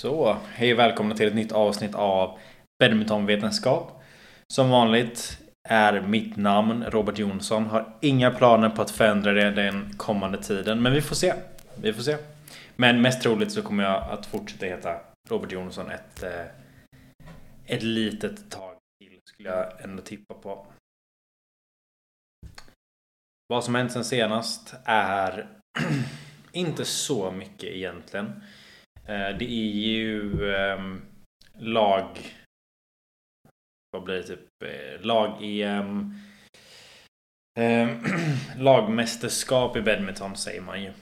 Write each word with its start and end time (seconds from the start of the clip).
Så, 0.00 0.36
hej 0.48 0.72
och 0.72 0.78
välkomna 0.78 1.14
till 1.14 1.26
ett 1.26 1.34
nytt 1.34 1.52
avsnitt 1.52 1.94
av 1.94 2.38
Badmintonvetenskap. 2.78 4.02
Som 4.52 4.70
vanligt 4.70 5.38
är 5.68 6.00
mitt 6.00 6.36
namn 6.36 6.84
Robert 6.84 7.18
Jonsson. 7.18 7.66
Har 7.66 7.96
inga 8.00 8.30
planer 8.30 8.68
på 8.70 8.82
att 8.82 8.90
förändra 8.90 9.32
det 9.32 9.50
den 9.50 9.94
kommande 9.96 10.42
tiden. 10.42 10.82
Men 10.82 10.92
vi 10.92 11.00
får 11.00 11.14
se. 11.14 11.34
Vi 11.82 11.92
får 11.92 12.02
se. 12.02 12.16
Men 12.76 13.02
mest 13.02 13.22
troligt 13.22 13.52
så 13.52 13.62
kommer 13.62 13.84
jag 13.84 14.10
att 14.10 14.26
fortsätta 14.26 14.66
heta 14.66 15.00
Robert 15.28 15.52
Jonsson 15.52 15.90
ett, 15.90 16.22
eh, 16.22 16.46
ett 17.66 17.82
litet 17.82 18.50
tag 18.50 18.74
till. 19.00 19.18
Skulle 19.24 19.48
jag 19.48 19.84
ändå 19.84 20.02
tippa 20.02 20.34
på. 20.34 20.66
Vad 23.48 23.64
som 23.64 23.74
hänt 23.74 23.92
sen 23.92 24.04
senast 24.04 24.74
är 24.84 25.48
inte 26.52 26.84
så 26.84 27.30
mycket 27.30 27.70
egentligen. 27.70 28.42
Eh, 29.10 29.36
det 29.38 29.44
är 29.44 29.72
ju 29.72 30.54
ehm, 30.54 31.02
lag... 31.58 32.18
Vad 33.90 34.02
blir 34.02 34.14
det? 34.14 34.22
Typ 34.22 34.62
eh, 34.64 35.06
lag-EM. 35.06 36.14
Ehm, 37.58 38.04
lagmästerskap 38.58 39.76
i 39.76 39.82
badminton 39.82 40.36
säger 40.36 40.60
man 40.60 40.82
ju. 40.82 40.92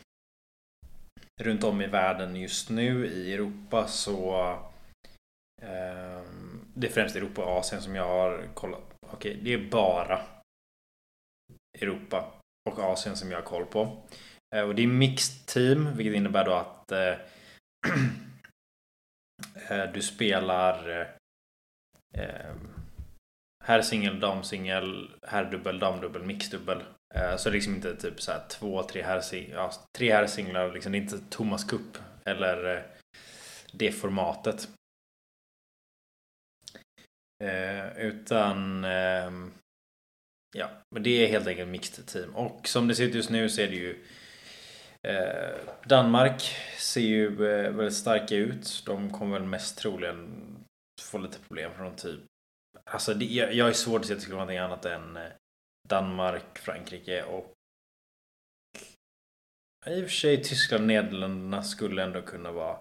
Runt 1.40 1.64
om 1.64 1.80
i 1.80 1.86
världen 1.86 2.36
just 2.36 2.70
nu 2.70 3.06
i 3.06 3.34
Europa 3.34 3.86
så... 3.86 4.36
Ehm, 5.62 6.60
det 6.74 6.86
är 6.86 6.92
främst 6.92 7.16
Europa 7.16 7.44
och 7.44 7.58
Asien 7.58 7.82
som 7.82 7.94
jag 7.94 8.04
har 8.04 8.48
kollat. 8.54 8.94
Okej, 9.06 9.40
det 9.42 9.52
är 9.52 9.70
bara 9.70 10.20
Europa 11.78 12.32
och 12.70 12.78
Asien 12.78 13.16
som 13.16 13.30
jag 13.30 13.38
har 13.38 13.44
koll 13.44 13.66
på. 13.66 14.02
Eh, 14.56 14.62
och 14.62 14.74
det 14.74 14.82
är 14.82 14.86
mixed 14.86 15.46
team, 15.46 15.96
vilket 15.96 16.16
innebär 16.16 16.44
då 16.44 16.52
att 16.52 16.78
Eh, 16.92 17.14
Eh, 19.68 19.92
du 19.92 20.02
spelar 20.02 21.00
eh, 21.00 21.06
ehm, 22.14 22.70
herrsingel, 23.64 24.20
damsingel, 24.20 25.10
dubbel, 25.50 25.78
damdubbel, 25.78 26.22
mixdubbel. 26.22 26.82
Eh, 27.14 27.36
så 27.36 27.48
det 27.48 27.52
är 27.52 27.54
liksom 27.54 27.74
inte 27.74 27.96
typ 27.96 28.20
så 28.20 28.32
här 28.32 28.48
två, 28.48 28.82
tre 28.82 29.02
herrsinglar, 29.02 29.56
ja, 29.56 29.72
tre 29.98 30.12
herrsinglar, 30.12 30.72
liksom, 30.72 30.92
det 30.92 30.98
är 30.98 31.00
inte 31.00 31.20
Thomas 31.30 31.64
Cup 31.64 31.98
eller 32.24 32.76
eh, 32.76 32.82
det 33.72 33.92
formatet. 33.92 34.68
Eh, 37.44 37.98
utan 37.98 38.84
eh, 38.84 39.30
ja, 40.56 40.70
men 40.94 41.02
det 41.02 41.24
är 41.24 41.28
helt 41.28 41.46
enkelt 41.46 41.70
mixed 41.70 42.06
team. 42.06 42.36
Och 42.36 42.68
som 42.68 42.88
det 42.88 42.94
ser 42.94 43.04
ut 43.04 43.14
just 43.14 43.30
nu 43.30 43.48
så 43.48 43.60
är 43.60 43.68
det 43.68 43.76
ju 43.76 44.04
Eh, 44.04 44.17
Eh, 45.06 45.54
Danmark 45.84 46.42
ser 46.78 47.00
ju 47.00 47.26
eh, 47.26 47.70
väldigt 47.70 47.94
starka 47.94 48.34
ut. 48.34 48.82
De 48.86 49.10
kommer 49.10 49.38
väl 49.38 49.48
mest 49.48 49.78
troligen 49.78 50.44
få 51.02 51.18
lite 51.18 51.38
problem 51.38 51.70
från 51.76 51.96
typ... 51.96 52.20
Alltså 52.90 53.14
det, 53.14 53.24
jag, 53.24 53.52
jag 53.52 53.68
är 53.68 53.72
svårt 53.72 54.00
att 54.00 54.06
se 54.06 54.12
att 54.12 54.18
det 54.18 54.22
skulle 54.22 54.36
vara 54.36 54.44
någonting 54.44 54.58
annat 54.58 54.84
än 54.84 55.16
eh, 55.16 55.32
Danmark, 55.88 56.58
Frankrike 56.58 57.22
och 57.22 57.52
i 59.86 60.00
och 60.00 60.04
för 60.04 60.16
sig 60.16 60.42
Tyskland 60.44 60.82
och 60.82 60.86
Nederländerna 60.86 61.62
skulle 61.62 62.02
ändå 62.02 62.22
kunna 62.22 62.52
vara 62.52 62.78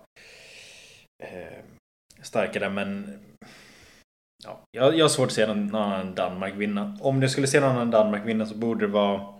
eh, 1.23 1.64
starka 2.22 2.60
där 2.60 2.70
men 2.70 3.20
ja, 4.44 4.64
jag, 4.72 4.98
jag 4.98 5.04
har 5.06 5.10
svårt 5.10 5.28
att 5.28 5.34
se 5.34 5.48
någon 5.48 5.76
annan 5.76 6.08
än 6.08 6.16
Danmark 6.16 6.56
vinna. 6.56 6.98
Om 7.02 7.20
du 7.20 7.30
skulle 7.30 7.48
se 7.48 7.60
någon 7.60 7.70
annan 7.70 7.82
än 7.82 7.92
Danmark 7.92 8.26
vinna 8.26 8.45
så 8.45 8.56
borde 8.56 8.86
det 8.86 8.92
vara 8.92 9.37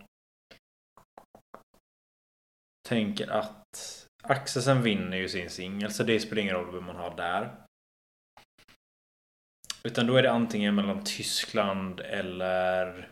tänker 2.88 3.28
att 3.28 4.08
Axelsen 4.24 4.82
vinner 4.82 5.18
ju 5.18 5.30
sin 5.30 5.50
singel 5.50 5.92
så 5.92 6.04
det 6.04 6.20
spelar 6.20 6.42
ingen 6.42 6.56
roll 6.56 6.74
vem 6.74 6.84
man 6.84 6.96
har 6.96 7.16
där. 7.16 7.64
Utan 9.84 10.08
då 10.08 10.16
är 10.16 10.24
det 10.24 10.32
antingen 10.32 10.76
mellan 10.76 11.04
Tyskland 11.04 12.00
eller 12.00 13.10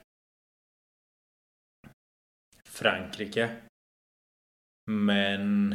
Frankrike. 2.63 3.55
Men 4.91 5.69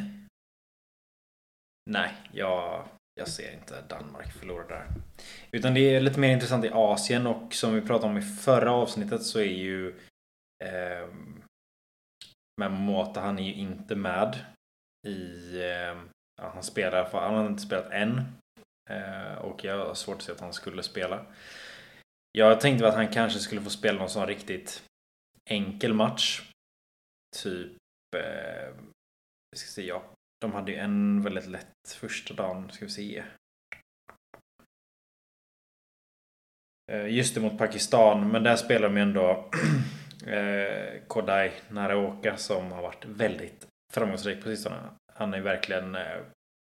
nej, 1.91 2.13
jag, 2.33 2.89
jag 3.15 3.29
ser 3.29 3.53
inte 3.53 3.83
Danmark 3.89 4.33
förlora 4.33 4.67
där. 4.67 4.87
Utan 5.51 5.75
det 5.75 5.81
är 5.81 6.01
lite 6.01 6.21
mer 6.21 6.33
intressant 6.33 6.65
i 6.65 6.71
Asien 6.73 7.27
och 7.27 7.55
som 7.55 7.75
vi 7.75 7.81
pratade 7.81 8.13
om 8.13 8.19
i 8.19 8.23
förra 8.23 8.73
avsnittet 8.73 9.23
så 9.23 9.39
är 9.39 9.45
ju 9.45 9.89
eh, 10.65 11.09
men 12.61 12.85
Mata 12.85 13.21
han 13.21 13.39
är 13.39 13.43
ju 13.43 13.55
inte 13.55 13.95
med 13.97 14.37
i... 15.07 15.57
Eh, 15.61 15.99
ja, 16.43 16.51
han 16.55 16.63
spelar 16.63 17.05
för. 17.05 17.19
Han 17.19 17.35
har 17.35 17.47
inte 17.47 17.63
spelat 17.63 17.91
än. 17.91 18.37
Eh, 18.91 19.35
och 19.35 19.65
jag 19.65 19.87
har 19.87 19.95
svårt 19.95 20.17
att 20.17 20.23
se 20.23 20.33
att 20.33 20.41
han 20.41 20.53
skulle 20.53 20.83
spela. 20.83 21.27
Jag 22.33 22.61
tänkte 22.61 22.89
att 22.89 22.95
han 22.95 23.09
kanske 23.09 23.39
skulle 23.39 23.61
få 23.61 23.71
spela 23.71 23.99
någon 23.99 24.11
sån 24.11 24.27
riktigt 24.27 24.85
enkel 25.51 25.95
match. 25.95 26.51
Typ... 27.37 27.77
Eh, 28.17 28.75
ska 29.57 29.67
se, 29.67 29.87
ja. 29.87 30.03
De 30.41 30.53
hade 30.53 30.73
ju 30.73 30.79
en 30.79 31.23
väldigt 31.23 31.47
lätt 31.47 31.89
första 31.97 32.35
dagen. 32.35 32.71
Ska 32.71 32.85
vi 32.85 32.91
se. 32.91 33.25
Eh, 36.93 37.07
just 37.07 37.35
det 37.35 37.41
mot 37.41 37.59
Pakistan, 37.59 38.29
men 38.29 38.43
där 38.43 38.57
spelar 38.57 38.89
de 38.89 38.97
ju 38.97 39.03
ändå 39.03 39.51
eh, 40.27 41.03
Kodai 41.07 41.53
Naraoka 41.69 42.37
som 42.37 42.73
har 42.73 42.83
varit 42.83 43.05
väldigt 43.05 43.67
framgångsrik 43.93 44.43
på 44.43 44.49
sistone. 44.49 44.77
Han 45.13 45.35
är 45.35 45.41
verkligen 45.41 45.95
eh, 45.95 46.21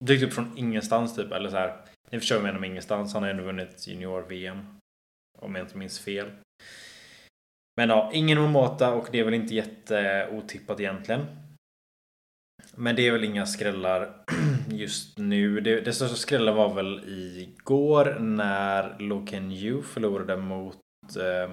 dykt 0.04 0.22
upp 0.22 0.32
från 0.32 0.58
ingenstans 0.58 1.16
typ. 1.16 1.32
Eller 1.32 1.50
så 1.50 1.56
här. 1.56 1.76
Ni 2.10 2.18
förstår 2.18 2.36
vad 2.36 2.40
jag 2.40 2.46
menar 2.46 2.60
med 2.60 2.70
ingenstans. 2.70 3.14
Han 3.14 3.22
har 3.22 3.30
ändå 3.30 3.42
vunnit 3.42 3.88
junior-VM. 3.88 4.66
Om 5.38 5.54
jag 5.54 5.64
inte 5.64 5.78
minns 5.78 6.00
fel. 6.00 6.30
Men 7.76 7.88
ja, 7.88 8.10
ingen 8.14 8.40
Momota 8.40 8.94
och 8.94 9.08
det 9.12 9.18
är 9.18 9.24
väl 9.24 9.34
inte 9.34 9.54
jätteotippat 9.54 10.80
egentligen. 10.80 11.26
Men 12.74 12.96
det 12.96 13.06
är 13.06 13.12
väl 13.12 13.24
inga 13.24 13.46
skrällar 13.46 14.24
just 14.70 15.18
nu. 15.18 15.60
Det, 15.60 15.80
det 15.80 15.92
största 15.92 16.16
skrällen 16.16 16.54
var 16.54 16.74
väl 16.74 17.04
igår 17.08 18.16
när 18.20 18.98
Loken 18.98 19.52
Yu 19.52 19.82
förlorade 19.82 20.36
mot 20.36 20.78
Eh, 21.16 21.50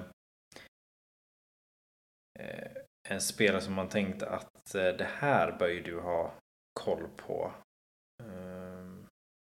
Eh, 2.38 2.82
en 3.08 3.20
spelare 3.20 3.60
som 3.60 3.74
man 3.74 3.88
tänkte 3.88 4.28
att 4.28 4.74
eh, 4.74 4.88
det 4.88 5.08
här 5.18 5.58
bör 5.58 5.68
ju 5.68 5.82
du 5.82 6.00
ha 6.00 6.34
koll 6.80 7.08
på. 7.16 7.52
Um, 8.22 9.06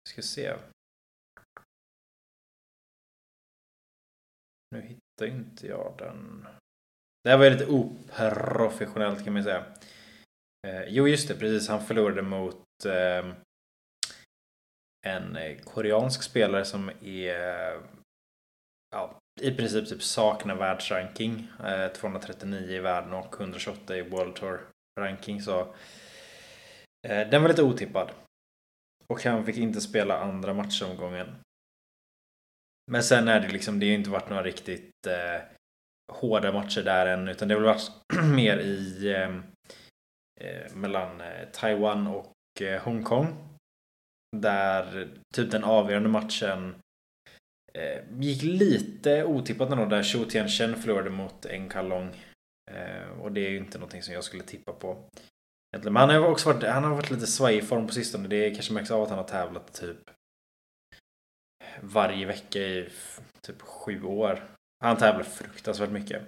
ska 0.08 0.22
se. 0.22 0.56
Nu 4.70 4.80
hittar 4.80 5.26
inte 5.26 5.66
jag 5.66 5.94
den. 5.98 6.47
Det 7.24 7.30
här 7.30 7.38
var 7.38 7.44
ju 7.44 7.50
lite 7.50 7.66
oprofessionellt 7.66 9.24
kan 9.24 9.32
man 9.32 9.42
säga. 9.42 9.64
Eh, 10.66 10.84
jo, 10.88 11.08
just 11.08 11.28
det, 11.28 11.34
precis. 11.34 11.68
Han 11.68 11.86
förlorade 11.86 12.22
mot 12.22 12.64
ehm, 12.86 13.30
eh, 13.30 13.36
en 15.06 15.58
koreansk 15.64 16.22
spelare 16.22 16.64
som 16.64 16.91
är 17.03 17.80
ja, 18.91 19.20
i 19.41 19.50
princip 19.50 19.88
typ 19.88 20.02
saknar 20.02 20.54
världsranking. 20.54 21.48
Eh, 21.64 21.88
239 21.92 22.70
i 22.70 22.78
världen 22.78 23.12
och 23.12 23.41
128 23.41 23.97
i 23.97 24.02
World 24.02 24.34
Tour 24.34 24.60
ranking. 25.00 25.42
Så 25.42 25.60
eh, 27.08 27.28
den 27.28 27.42
var 27.42 27.48
lite 27.48 27.62
otippad. 27.62 28.10
Och 29.06 29.24
han 29.24 29.47
fick 29.47 29.56
inte 29.56 29.80
spela 29.80 30.19
andra 30.19 30.54
matchomgången. 30.54 31.36
Men 32.91 33.02
sen 33.02 33.28
är 33.28 33.41
det 33.41 33.48
liksom, 33.48 33.80
det 33.80 33.86
har 33.86 33.91
ju 33.91 33.98
inte 33.98 34.10
varit 34.10 34.30
några 34.30 34.42
riktigt 34.42 35.06
eh, 35.06 35.42
hårda 36.12 36.53
matcher 36.53 36.82
där 36.82 37.06
än. 37.06 37.28
Utan 37.28 37.48
det 37.48 37.54
har 37.54 37.60
väl 37.60 37.74
varit 37.74 37.91
mer 38.34 38.58
i 38.58 39.12
eh, 39.12 39.36
eh, 40.41 40.74
mellan 40.74 41.20
eh, 41.20 41.48
Taiwan 41.53 42.06
och 42.06 42.62
eh, 42.62 42.82
Hongkong. 42.82 43.36
Där 44.36 45.08
typ 45.34 45.50
den 45.50 45.64
avgörande 45.64 46.09
matchen 46.09 46.74
Eh, 46.74 46.85
Eh, 47.77 48.03
gick 48.19 48.43
lite 48.43 49.25
otippat 49.25 49.71
ändå 49.71 49.84
där 49.84 50.03
Xu 50.03 50.25
Tianchen 50.25 50.77
förlorade 50.77 51.11
mot 51.11 51.47
Eng 51.47 51.69
Kalong. 51.69 52.23
Eh, 52.71 53.09
och 53.21 53.33
det 53.33 53.47
är 53.47 53.51
ju 53.51 53.57
inte 53.57 53.78
någonting 53.78 54.03
som 54.03 54.15
jag 54.15 54.25
skulle 54.25 54.43
tippa 54.43 54.73
på. 54.73 55.05
Men 55.83 55.97
han 55.97 56.11
har 56.11 56.28
också 56.28 56.53
varit, 56.53 56.63
han 56.63 56.84
har 56.84 56.95
varit 56.95 57.11
lite 57.11 57.27
svajig 57.27 57.59
i 57.59 57.67
form 57.67 57.87
på 57.87 57.93
sistone. 57.93 58.28
Det 58.28 58.51
kanske 58.51 58.73
märks 58.73 58.91
av 58.91 59.03
att 59.03 59.09
han 59.09 59.19
har 59.19 59.28
tävlat 59.28 59.73
typ 59.75 60.11
varje 61.81 62.27
vecka 62.27 62.59
i 62.59 62.89
typ 63.41 63.63
sju 63.63 64.03
år. 64.03 64.43
Han 64.84 64.97
tävlar 64.97 65.23
fruktansvärt 65.23 65.91
mycket. 65.91 66.23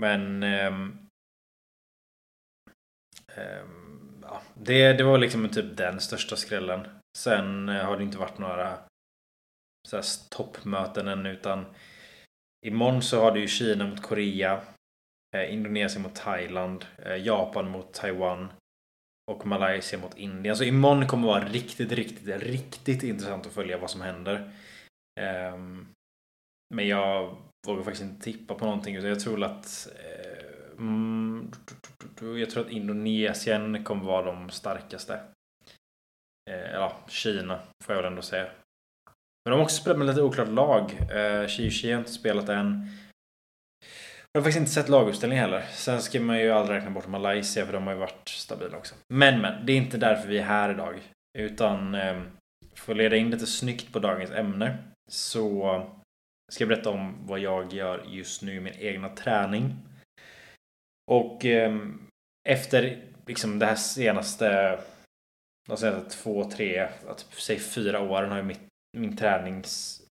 Men 0.00 0.42
um, 0.42 1.08
um, 3.36 4.22
ja, 4.22 4.42
det, 4.54 4.92
det 4.92 5.04
var 5.04 5.18
liksom 5.18 5.48
typ 5.48 5.76
den 5.76 6.00
största 6.00 6.36
skrällen. 6.36 6.86
Sen 7.18 7.68
eh, 7.68 7.84
har 7.84 7.96
det 7.96 8.02
inte 8.02 8.18
varit 8.18 8.38
några 8.38 8.78
så 9.88 9.96
här 9.96 10.04
toppmöten 10.30 11.08
än 11.08 11.26
utan 11.26 11.64
imorgon 12.66 13.02
så 13.02 13.20
har 13.20 13.32
du 13.32 13.40
ju 13.40 13.48
Kina 13.48 13.86
mot 13.86 14.02
Korea, 14.02 14.60
eh, 15.36 15.54
Indonesien 15.54 16.02
mot 16.02 16.14
Thailand, 16.14 16.84
eh, 16.98 17.16
Japan 17.16 17.70
mot 17.70 17.94
Taiwan, 17.94 18.48
Och 19.30 19.46
Malaysia 19.46 19.98
mot 19.98 20.18
Indien. 20.18 20.56
Så 20.56 20.64
imorgon 20.64 21.06
kommer 21.06 21.26
vara 21.26 21.44
riktigt, 21.44 21.92
riktigt, 21.92 22.42
riktigt 22.42 23.02
intressant 23.02 23.46
att 23.46 23.52
följa 23.52 23.78
vad 23.78 23.90
som 23.90 24.00
händer. 24.00 24.50
Eh, 25.20 25.56
men 26.74 26.88
jag 26.88 27.36
vågar 27.66 27.82
faktiskt 27.82 28.04
inte 28.04 28.24
tippa 28.24 28.54
på 28.54 28.64
någonting. 28.64 28.96
Utan 28.96 29.08
jag 29.08 29.20
tror 29.20 29.44
att 29.44 29.88
eh, 29.98 30.78
mm, 30.78 31.52
jag 32.20 32.50
tror 32.50 32.66
att 32.66 32.72
Indonesien 32.72 33.84
kommer 33.84 34.04
vara 34.04 34.26
de 34.26 34.50
starkaste. 34.50 35.20
Eh, 36.50 36.70
ja, 36.72 36.96
Kina 37.08 37.60
får 37.84 37.94
jag 37.94 38.02
väl 38.02 38.10
ändå 38.12 38.22
säga. 38.22 38.50
Men 39.44 39.50
de 39.50 39.56
har 39.56 39.64
också 39.64 39.76
spelat 39.76 39.98
med 39.98 40.06
lite 40.06 40.22
oklart 40.22 40.48
lag. 40.48 40.98
Eh, 41.10 41.48
har 41.92 41.98
inte 41.98 42.12
spelat 42.12 42.48
än. 42.48 42.90
Jag 44.32 44.40
har 44.40 44.44
faktiskt 44.44 44.60
inte 44.60 44.70
sett 44.72 44.88
laguppställningen 44.88 45.44
heller. 45.44 45.64
Sen 45.70 46.02
ska 46.02 46.20
man 46.20 46.38
ju 46.38 46.50
aldrig 46.50 46.76
räkna 46.76 46.90
bort 46.90 47.08
Malaysia 47.08 47.66
för 47.66 47.72
de 47.72 47.86
har 47.86 47.92
ju 47.92 47.98
varit 47.98 48.28
stabila 48.28 48.76
också. 48.76 48.94
Men 49.08 49.40
men, 49.40 49.66
det 49.66 49.72
är 49.72 49.76
inte 49.76 49.98
därför 49.98 50.28
vi 50.28 50.38
är 50.38 50.42
här 50.42 50.70
idag. 50.70 51.00
Utan 51.38 51.94
ehm, 51.94 52.30
för 52.74 52.92
att 52.92 52.98
leda 52.98 53.16
in 53.16 53.30
lite 53.30 53.46
snyggt 53.46 53.92
på 53.92 53.98
dagens 53.98 54.30
ämne 54.30 54.78
så 55.10 55.82
ska 56.52 56.64
jag 56.64 56.68
berätta 56.68 56.90
om 56.90 57.26
vad 57.26 57.38
jag 57.38 57.72
gör 57.72 58.04
just 58.08 58.42
nu 58.42 58.54
i 58.54 58.60
min 58.60 58.74
egna 58.78 59.08
träning. 59.08 59.76
Och 61.10 61.44
eh, 61.44 61.78
efter 62.48 63.02
liksom 63.26 63.58
det 63.58 63.66
här 63.66 63.74
senaste 63.74 64.78
de 65.68 65.76
senaste 65.76 66.10
två, 66.10 66.50
tre, 66.50 66.88
att, 67.08 67.18
typ, 67.18 67.40
säg 67.40 67.58
fyra 67.58 68.00
åren 68.00 68.30
har 68.30 68.36
ju 68.36 68.42
mitt, 68.42 68.60
min 68.96 69.16
tränings... 69.16 70.02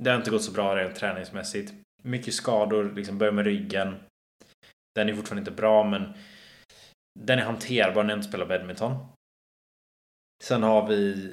Det 0.00 0.10
har 0.10 0.16
inte 0.16 0.30
gått 0.30 0.44
så 0.44 0.52
bra 0.52 0.76
rent 0.76 0.96
träningsmässigt. 0.96 1.74
Mycket 2.02 2.34
skador, 2.34 2.92
liksom 2.92 3.18
börjar 3.18 3.32
med 3.32 3.44
ryggen. 3.44 4.00
Den 4.94 5.08
är 5.08 5.14
fortfarande 5.14 5.40
inte 5.40 5.62
bra 5.62 5.84
men 5.84 6.14
den 7.20 7.38
är 7.38 7.42
hanterbar 7.42 8.02
när 8.02 8.10
jag 8.10 8.18
inte 8.18 8.28
spelar 8.28 8.46
badminton. 8.46 9.06
Sen 10.44 10.62
har 10.62 10.88
vi 10.88 11.32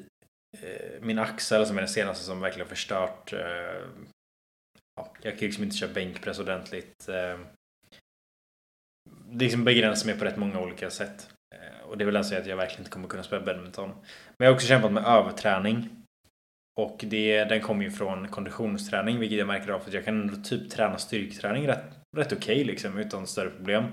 eh, 0.58 1.02
min 1.02 1.20
axel 1.20 1.66
som 1.66 1.78
är 1.78 1.82
den 1.82 1.90
senaste 1.90 2.26
som 2.26 2.42
verkligen 2.42 2.68
förstört. 2.68 3.34
Eh, 3.34 3.88
ja, 4.96 5.14
jag 5.22 5.34
kan 5.34 5.46
liksom 5.46 5.64
inte 5.64 5.78
köra 5.78 5.94
bänkpress 5.94 6.40
ordentligt. 6.40 7.10
Eh, 7.10 7.40
det 9.10 9.46
liksom 9.46 9.64
begränsar 9.64 10.06
mig 10.06 10.20
på 10.20 10.26
rätt 10.26 10.38
många 10.38 10.60
olika 10.60 10.90
sätt. 10.90 11.30
Eh, 11.56 11.82
och 11.90 11.98
det 11.98 12.06
vill 12.06 12.16
alltså 12.16 12.30
säga 12.30 12.42
att 12.42 12.48
jag 12.48 12.58
verkligen 12.58 12.82
inte 12.82 12.92
kommer 12.92 13.08
kunna 13.08 13.24
spela 13.24 13.46
badminton. 13.46 13.90
Men 13.90 14.46
jag 14.46 14.48
har 14.48 14.56
också 14.56 14.68
kämpat 14.68 14.92
med 14.92 15.06
överträning. 15.06 16.01
Och 16.80 17.06
det, 17.08 17.44
den 17.44 17.62
kommer 17.62 17.84
ju 17.84 17.92
från 17.92 18.28
konditionsträning 18.28 19.20
vilket 19.20 19.38
jag 19.38 19.48
märker 19.48 19.72
av 19.72 19.80
för 19.80 19.88
att 19.88 19.94
jag 19.94 20.06
kan 20.06 20.22
ändå 20.22 20.36
typ 20.36 20.70
träna 20.70 20.98
styrketräning 20.98 21.68
rätt, 21.68 21.84
rätt 22.18 22.34
okej 22.34 22.56
okay, 22.56 22.64
liksom 22.64 22.98
utan 22.98 23.28
större 23.28 23.50
problem. 23.50 23.86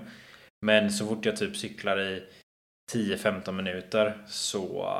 Men 0.65 0.91
så 0.91 1.07
fort 1.07 1.25
jag 1.25 1.37
typ 1.37 1.57
cyklar 1.57 1.99
i 1.99 2.23
10-15 2.93 3.51
minuter 3.51 4.17
så, 4.27 4.93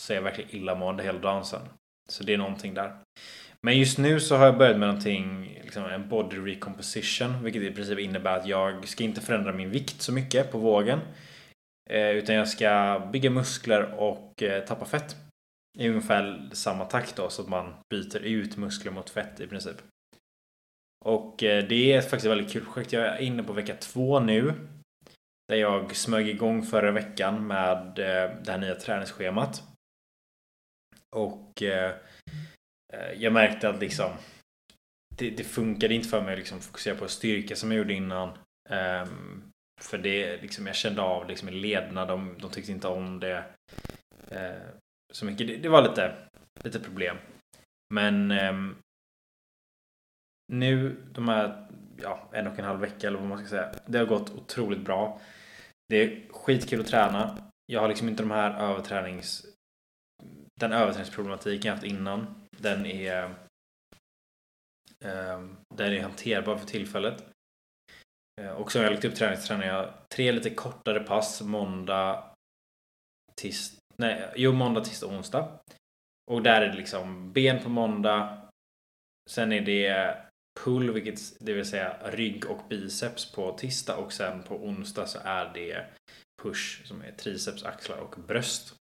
så 0.00 0.12
är 0.12 0.14
jag 0.14 0.22
verkligen 0.22 0.50
illamående 0.50 1.02
hela 1.02 1.18
dagen 1.18 1.44
sen. 1.44 1.62
Så 2.10 2.24
det 2.24 2.34
är 2.34 2.38
någonting 2.38 2.74
där. 2.74 2.96
Men 3.62 3.78
just 3.78 3.98
nu 3.98 4.20
så 4.20 4.36
har 4.36 4.46
jag 4.46 4.58
börjat 4.58 4.78
med 4.78 4.88
någonting, 4.88 5.58
liksom 5.62 5.84
en 5.84 6.08
body 6.08 6.36
recomposition, 6.36 7.44
vilket 7.44 7.62
i 7.62 7.70
princip 7.70 7.98
innebär 7.98 8.36
att 8.36 8.46
jag 8.46 8.88
ska 8.88 9.04
inte 9.04 9.20
förändra 9.20 9.52
min 9.52 9.70
vikt 9.70 10.02
så 10.02 10.12
mycket 10.12 10.52
på 10.52 10.58
vågen. 10.58 11.00
Eh, 11.90 12.10
utan 12.10 12.34
jag 12.34 12.48
ska 12.48 13.02
bygga 13.12 13.30
muskler 13.30 13.94
och 14.00 14.42
eh, 14.42 14.64
tappa 14.64 14.84
fett. 14.84 15.16
I 15.78 15.88
ungefär 15.88 16.50
samma 16.52 16.84
takt 16.84 17.16
då, 17.16 17.30
så 17.30 17.42
att 17.42 17.48
man 17.48 17.74
byter 17.90 18.18
ut 18.18 18.56
muskler 18.56 18.92
mot 18.92 19.10
fett 19.10 19.40
i 19.40 19.46
princip. 19.46 19.76
Och 21.04 21.42
eh, 21.42 21.68
det 21.68 21.92
är 21.92 22.00
faktiskt 22.00 22.24
ett 22.24 22.30
väldigt 22.30 22.52
kul 22.52 22.64
projekt. 22.64 22.92
Jag 22.92 23.06
är 23.06 23.18
inne 23.18 23.42
på 23.42 23.52
vecka 23.52 23.74
två 23.74 24.20
nu. 24.20 24.54
Där 25.48 25.56
jag 25.56 25.96
smög 25.96 26.28
igång 26.28 26.62
förra 26.62 26.90
veckan 26.90 27.46
med 27.46 27.98
eh, 27.98 28.36
det 28.44 28.50
här 28.50 28.58
nya 28.58 28.74
träningsschemat. 28.74 29.62
Och 31.16 31.62
eh, 31.62 31.94
jag 33.16 33.32
märkte 33.32 33.68
att 33.68 33.80
liksom 33.80 34.10
det, 35.16 35.30
det 35.30 35.44
funkade 35.44 35.94
inte 35.94 36.08
för 36.08 36.22
mig 36.22 36.32
att 36.32 36.38
liksom 36.38 36.60
fokusera 36.60 36.94
på 36.94 37.08
styrka 37.08 37.56
som 37.56 37.70
jag 37.70 37.78
gjorde 37.78 37.94
innan. 37.94 38.38
Ehm, 38.68 39.42
för 39.80 39.98
det 39.98 40.42
liksom, 40.42 40.66
jag 40.66 40.76
kände 40.76 41.02
av 41.02 41.28
liksom 41.28 41.48
i 41.48 41.52
lederna, 41.52 42.06
de, 42.06 42.36
de 42.38 42.50
tyckte 42.50 42.72
inte 42.72 42.88
om 42.88 43.20
det 43.20 43.44
så 45.10 45.24
mycket. 45.24 45.46
Det, 45.46 45.56
det, 45.56 45.68
var 45.68 45.82
lite, 45.82 46.16
lite 46.64 46.80
problem. 46.80 47.16
Men 47.94 48.30
eh, 48.30 48.54
nu 50.52 50.96
de 51.12 51.28
här 51.28 51.66
ja, 52.02 52.28
en 52.32 52.46
och 52.46 52.58
en 52.58 52.64
halv 52.64 52.80
vecka 52.80 53.06
eller 53.06 53.18
vad 53.18 53.28
man 53.28 53.38
ska 53.38 53.48
säga. 53.48 53.74
Det 53.86 53.98
har 53.98 54.06
gått 54.06 54.30
otroligt 54.30 54.84
bra. 54.84 55.20
Det 55.88 55.96
är 55.96 56.32
skitkul 56.32 56.80
att 56.80 56.86
träna. 56.86 57.38
Jag 57.66 57.80
har 57.80 57.88
liksom 57.88 58.08
inte 58.08 58.22
de 58.22 58.30
här 58.30 58.70
övertränings 58.70 59.46
den 60.60 60.72
överträningsproblematiken 60.72 61.68
jag 61.68 61.74
haft 61.74 61.86
innan. 61.86 62.48
Den 62.50 62.86
är 62.86 63.24
eh, 65.04 65.40
den 65.74 65.92
är 65.92 66.02
hanterbar 66.02 66.56
för 66.56 66.66
tillfället. 66.66 67.24
Eh, 68.40 68.50
och 68.50 68.72
som 68.72 68.82
jag 68.82 68.92
lagt 68.92 69.04
upp 69.04 69.14
träning 69.14 69.38
så 69.38 69.46
tränar 69.46 69.66
jag 69.66 69.94
tre 70.14 70.32
lite 70.32 70.50
kortare 70.50 71.00
pass 71.00 71.42
måndag, 71.42 72.24
tisdag, 73.40 73.79
nej, 74.00 74.32
jo 74.36 74.52
måndag, 74.52 74.84
tisdag, 74.84 75.06
onsdag. 75.06 75.60
Och 76.30 76.42
där 76.42 76.60
är 76.60 76.68
det 76.68 76.76
liksom 76.76 77.32
ben 77.32 77.62
på 77.62 77.68
måndag. 77.68 78.48
Sen 79.30 79.52
är 79.52 79.60
det 79.60 80.16
pull, 80.60 80.90
vilket 80.90 81.18
det 81.40 81.52
vill 81.52 81.64
säga 81.64 81.96
rygg 82.04 82.46
och 82.46 82.68
biceps 82.68 83.32
på 83.32 83.52
tisdag 83.52 83.96
och 83.96 84.12
sen 84.12 84.42
på 84.42 84.54
onsdag 84.54 85.06
så 85.06 85.18
är 85.24 85.54
det 85.54 85.86
push 86.42 86.86
som 86.86 87.02
är 87.02 87.12
triceps, 87.12 87.64
axlar 87.64 87.98
och 87.98 88.14
bröst. 88.26 88.74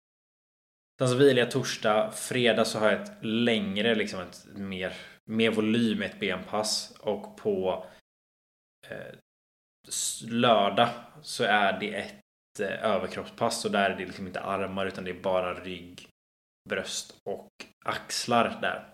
Sen 0.99 1.09
så 1.09 1.15
vilar 1.15 1.39
jag 1.39 1.51
torsdag. 1.51 2.11
Fredag 2.11 2.65
så 2.65 2.79
har 2.79 2.91
jag 2.91 3.01
ett 3.01 3.11
längre, 3.21 3.95
liksom 3.95 4.19
ett 4.19 4.45
mer, 4.55 4.93
mer 5.25 5.51
volym, 5.51 6.01
ett 6.01 6.19
benpass. 6.19 6.97
Och 6.99 7.37
på 7.37 7.85
eh, 8.87 9.15
lördag 10.27 10.89
så 11.21 11.43
är 11.43 11.79
det 11.79 11.95
ett 11.95 12.15
Eh, 12.59 12.85
överkroppspass 12.85 13.65
och 13.65 13.71
där 13.71 13.89
är 13.89 13.95
det 13.97 14.05
liksom 14.05 14.27
inte 14.27 14.41
armar 14.41 14.85
utan 14.85 15.03
det 15.03 15.11
är 15.11 15.21
bara 15.21 15.53
rygg, 15.53 16.07
bröst 16.69 17.15
och 17.23 17.49
axlar 17.85 18.57
där. 18.61 18.93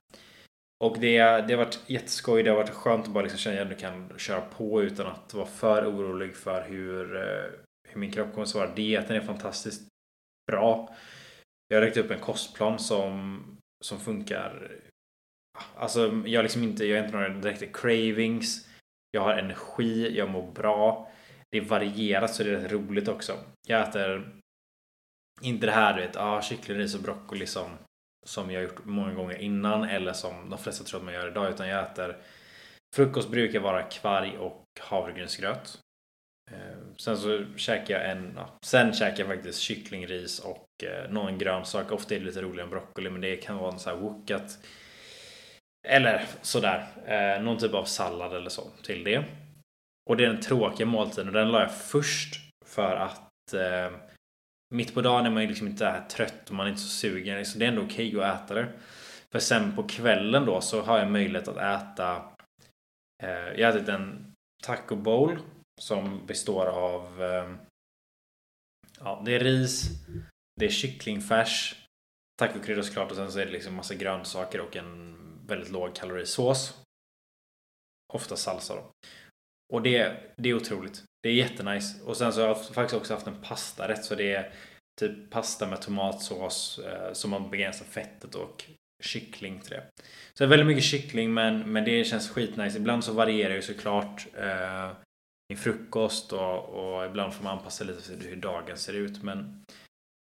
Och 0.83 1.00
det, 1.00 1.18
det 1.18 1.54
har 1.54 1.57
varit 1.57 1.80
jätteskoj. 1.88 2.44
Det 2.44 2.50
har 2.50 2.57
varit 2.57 2.69
skönt 2.69 3.06
att 3.06 3.13
bara 3.13 3.24
liksom 3.24 3.39
känna 3.39 3.62
att 3.62 3.69
jag 3.69 3.80
kan 3.80 4.19
köra 4.19 4.42
på 4.42 4.83
utan 4.83 5.07
att 5.07 5.33
vara 5.33 5.45
för 5.45 5.86
orolig 5.86 6.36
för 6.36 6.62
hur, 6.62 7.15
eh, 7.15 7.51
hur 7.89 8.00
min 8.00 8.12
kropp 8.12 8.31
kommer 8.31 8.44
att 8.44 8.50
svara. 8.50 8.75
Dieten 8.75 9.15
är 9.15 9.21
fantastiskt 9.21 9.88
bra. 10.51 10.95
Jag 11.68 11.77
har 11.77 11.81
räckt 11.81 11.98
upp 11.98 12.12
en 12.12 12.19
kostplan 12.19 12.80
som, 12.80 13.44
som 13.83 14.00
funkar. 14.00 14.72
Alltså 15.75 16.22
jag 16.25 16.39
har 16.39 16.43
liksom 16.43 16.63
inte, 16.63 16.86
jag 16.86 16.98
har 16.98 17.05
inte 17.05 17.17
några 17.17 17.29
direkta 17.29 17.65
cravings. 17.65 18.67
Jag 19.12 19.22
har 19.22 19.34
energi, 19.34 20.17
jag 20.17 20.29
mår 20.29 20.51
bra. 20.51 21.12
Det 21.53 21.62
varierar 21.62 22.27
så 22.27 22.43
det 22.43 22.50
är 22.50 22.55
rätt 22.55 22.72
roligt 22.72 23.07
också. 23.07 23.38
Jag 23.67 23.89
äter 23.89 24.33
inte 25.41 25.65
det 25.65 25.72
här 25.72 25.93
du 25.93 26.01
vet, 26.01 26.17
ah, 26.17 26.41
kycklingris 26.41 26.95
och 26.95 27.01
broccoli 27.01 27.45
som, 27.45 27.69
som 28.25 28.51
jag 28.51 28.63
gjort 28.63 28.86
många 28.86 29.13
gånger 29.13 29.38
innan 29.38 29.83
eller 29.83 30.13
som 30.13 30.50
de 30.50 30.60
flesta 30.60 30.83
tror 30.83 31.00
att 31.00 31.05
man 31.05 31.13
gör 31.13 31.27
idag 31.27 31.50
utan 31.50 31.67
jag 31.67 31.83
äter 31.83 32.17
Frukost 32.95 33.29
brukar 33.29 33.60
vara 33.60 33.83
kvarg 33.83 34.38
och 34.38 34.65
havregrynsgröt. 34.79 35.79
Eh, 36.51 36.77
sen 36.98 37.17
så 37.17 37.45
käkar 37.57 38.00
jag 38.00 38.12
en, 38.12 38.33
ja, 38.36 38.57
sen 38.62 38.93
käkar 38.93 39.19
jag 39.19 39.36
faktiskt 39.36 39.60
kycklingris 39.60 40.39
och 40.39 40.83
eh, 40.83 41.12
någon 41.12 41.38
grönsak. 41.38 41.91
Ofta 41.91 42.15
är 42.15 42.19
det 42.19 42.25
lite 42.25 42.41
roligare 42.41 42.63
än 42.63 42.69
broccoli 42.69 43.10
men 43.10 43.22
det 43.22 43.36
kan 43.36 43.57
vara 43.57 43.72
en 43.72 43.79
sån 43.79 43.93
här 43.93 44.01
wokat 44.01 44.57
eller 45.88 46.25
sådär. 46.41 46.88
Eh, 47.05 47.43
någon 47.43 47.57
typ 47.57 47.74
av 47.74 47.86
sallad 47.86 48.36
eller 48.36 48.50
så 48.50 48.63
till 48.83 49.03
det. 49.03 49.24
Och 50.10 50.17
det 50.17 50.25
är 50.25 50.29
den 50.29 50.41
tråkiga 50.41 50.86
måltiden 50.86 51.27
och 51.27 51.33
den 51.33 51.51
la 51.51 51.62
jag 51.62 51.77
först 51.77 52.36
för 52.65 52.95
att 52.95 53.53
eh, 53.53 54.00
mitt 54.75 54.93
på 54.93 55.01
dagen 55.01 55.25
är 55.25 55.29
man 55.29 55.41
ju 55.41 55.48
liksom 55.48 55.67
inte 55.67 55.86
här 55.86 56.07
trött 56.07 56.50
och 56.50 56.55
man 56.55 56.65
är 56.65 56.69
inte 56.69 56.81
så 56.81 56.88
sugen. 56.88 57.45
Så 57.45 57.60
det 57.60 57.65
är 57.65 57.69
ändå 57.69 57.81
okej 57.81 58.15
okay 58.15 58.29
att 58.29 58.43
äta 58.43 58.53
det. 58.53 58.74
För 59.31 59.39
sen 59.39 59.75
på 59.75 59.83
kvällen 59.83 60.45
då 60.45 60.62
så 60.62 60.81
har 60.81 61.00
jag 61.00 61.12
möjlighet 61.12 61.48
att 61.48 61.57
äta 61.57 62.15
eh, 63.24 63.60
Jag 63.60 63.72
har 63.72 63.77
ätit 63.77 63.89
en 63.89 64.33
taco 64.63 64.95
bowl 64.95 65.39
som 65.81 66.25
består 66.25 66.65
av 66.65 67.24
eh, 67.24 67.51
Ja, 69.00 69.22
det 69.25 69.36
är 69.36 69.39
ris 69.39 69.89
Det 70.60 70.65
är 70.65 70.69
kycklingfärs 70.69 71.75
Tacokryddor 72.39 72.81
såklart 72.81 73.12
och 73.12 73.17
sen 73.17 73.31
så 73.31 73.39
är 73.39 73.45
det 73.45 73.51
liksom 73.51 73.75
massa 73.75 73.93
grönsaker 73.93 74.62
och 74.62 74.75
en 74.75 75.17
väldigt 75.48 75.72
låg 75.72 75.95
kalorisås. 75.95 76.77
Ofta 78.13 78.36
salsa 78.36 78.75
då. 78.75 78.91
Och 79.74 79.82
det, 79.82 80.13
det 80.36 80.50
är 80.50 80.53
otroligt. 80.53 81.03
Det 81.24 81.30
är 81.30 81.34
jättenice. 81.34 82.03
Och 82.03 82.18
sen 82.18 82.34
så 82.34 82.42
har 82.42 82.48
jag 82.48 82.65
faktiskt 82.65 82.94
också 82.94 83.13
haft 83.13 83.27
en 83.27 83.42
pastarätt. 83.42 84.06
Så 84.06 84.15
det 84.15 84.34
är 84.34 84.53
typ 85.00 85.30
pasta 85.30 85.68
med 85.68 85.82
tomatsås 85.82 86.80
eh, 86.80 87.13
som 87.13 87.32
man 87.32 87.50
begränsar 87.50 87.86
fettet 87.86 88.36
och 88.36 88.65
kyckling 89.03 89.60
till 89.60 89.70
det. 89.70 89.84
Så 90.34 90.44
det 90.44 90.44
är 90.44 90.50
väldigt 90.50 90.68
mycket 90.68 90.84
kyckling 90.84 91.34
men, 91.34 91.72
men 91.72 91.86
det 91.86 92.03
känns 92.03 92.30
skitnice. 92.30 92.77
Ibland 92.77 93.03
så 93.03 93.13
varierar 93.13 93.56
ju 93.56 93.62
såklart 93.62 94.27
eh, 94.38 94.92
min 95.50 95.58
frukost 95.58 96.34
och, 96.34 96.60
och 96.70 97.06
ibland 97.06 97.34
får 97.34 97.44
man 97.44 97.58
anpassa 97.58 97.84
lite 97.84 98.01
till 98.01 98.30
hur 98.30 98.36
dagen 98.36 98.77
ser 98.77 98.94
ut. 98.94 99.24
Men 99.24 99.63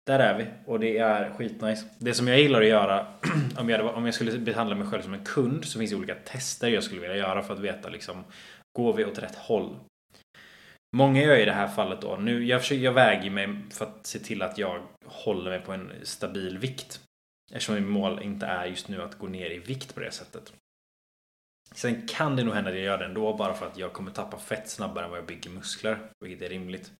där 0.06 0.18
är 0.18 0.38
vi 0.38 0.46
och 0.66 0.80
det 0.80 0.98
är 0.98 1.30
skitnice. 1.30 1.84
Det 1.98 2.14
som 2.14 2.28
jag 2.28 2.40
gillar 2.40 2.62
att 2.62 2.68
göra 2.68 3.06
om 3.58 3.68
jag, 3.68 3.94
om 3.94 4.04
jag 4.04 4.14
skulle 4.14 4.38
behandla 4.38 4.76
mig 4.76 4.86
själv 4.86 5.02
som 5.02 5.14
en 5.14 5.24
kund 5.24 5.64
så 5.64 5.78
finns 5.78 5.90
det 5.90 5.96
olika 5.96 6.14
tester 6.14 6.68
jag 6.68 6.82
skulle 6.82 7.00
vilja 7.00 7.16
göra 7.16 7.42
för 7.42 7.54
att 7.54 7.60
veta 7.60 7.88
liksom 7.88 8.24
går 8.76 8.92
vi 8.92 9.04
åt 9.04 9.18
rätt 9.18 9.36
håll? 9.36 9.76
Många 10.96 11.22
gör 11.22 11.36
i 11.36 11.44
det 11.44 11.52
här 11.52 11.68
fallet 11.68 12.00
då. 12.00 12.16
Nu, 12.16 12.44
jag, 12.44 12.60
försöker, 12.60 12.82
jag 12.82 12.92
väger 12.92 13.30
mig 13.30 13.48
för 13.70 13.84
att 13.84 14.06
se 14.06 14.18
till 14.18 14.42
att 14.42 14.58
jag 14.58 14.82
håller 15.04 15.50
mig 15.50 15.60
på 15.60 15.72
en 15.72 15.92
stabil 16.02 16.58
vikt. 16.58 17.00
Eftersom 17.52 17.74
mitt 17.74 17.84
mål 17.84 18.22
inte 18.22 18.46
är 18.46 18.66
just 18.66 18.88
nu 18.88 19.02
att 19.02 19.18
gå 19.18 19.26
ner 19.26 19.50
i 19.50 19.58
vikt 19.58 19.94
på 19.94 20.00
det 20.00 20.10
sättet. 20.10 20.52
Sen 21.74 22.08
kan 22.08 22.36
det 22.36 22.44
nog 22.44 22.54
hända 22.54 22.70
att 22.70 22.76
jag 22.76 22.84
gör 22.84 22.98
det 22.98 23.04
ändå 23.04 23.36
bara 23.36 23.54
för 23.54 23.66
att 23.66 23.78
jag 23.78 23.92
kommer 23.92 24.10
tappa 24.10 24.38
fett 24.38 24.68
snabbare 24.68 25.04
än 25.04 25.10
vad 25.10 25.18
jag 25.18 25.26
bygger 25.26 25.50
muskler. 25.50 25.98
Vilket 26.20 26.42
är 26.42 26.48
rimligt. 26.48 26.92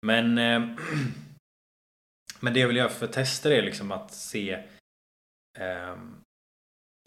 Men 0.00 0.38
eh, 0.38 0.60
Men 2.40 2.54
det 2.54 2.60
jag 2.60 2.68
vill 2.68 2.76
göra 2.76 2.88
för 2.88 3.06
tester 3.06 3.50
är 3.50 3.62
liksom 3.62 3.92
att 3.92 4.12
se 4.12 4.52
eh, 5.58 5.96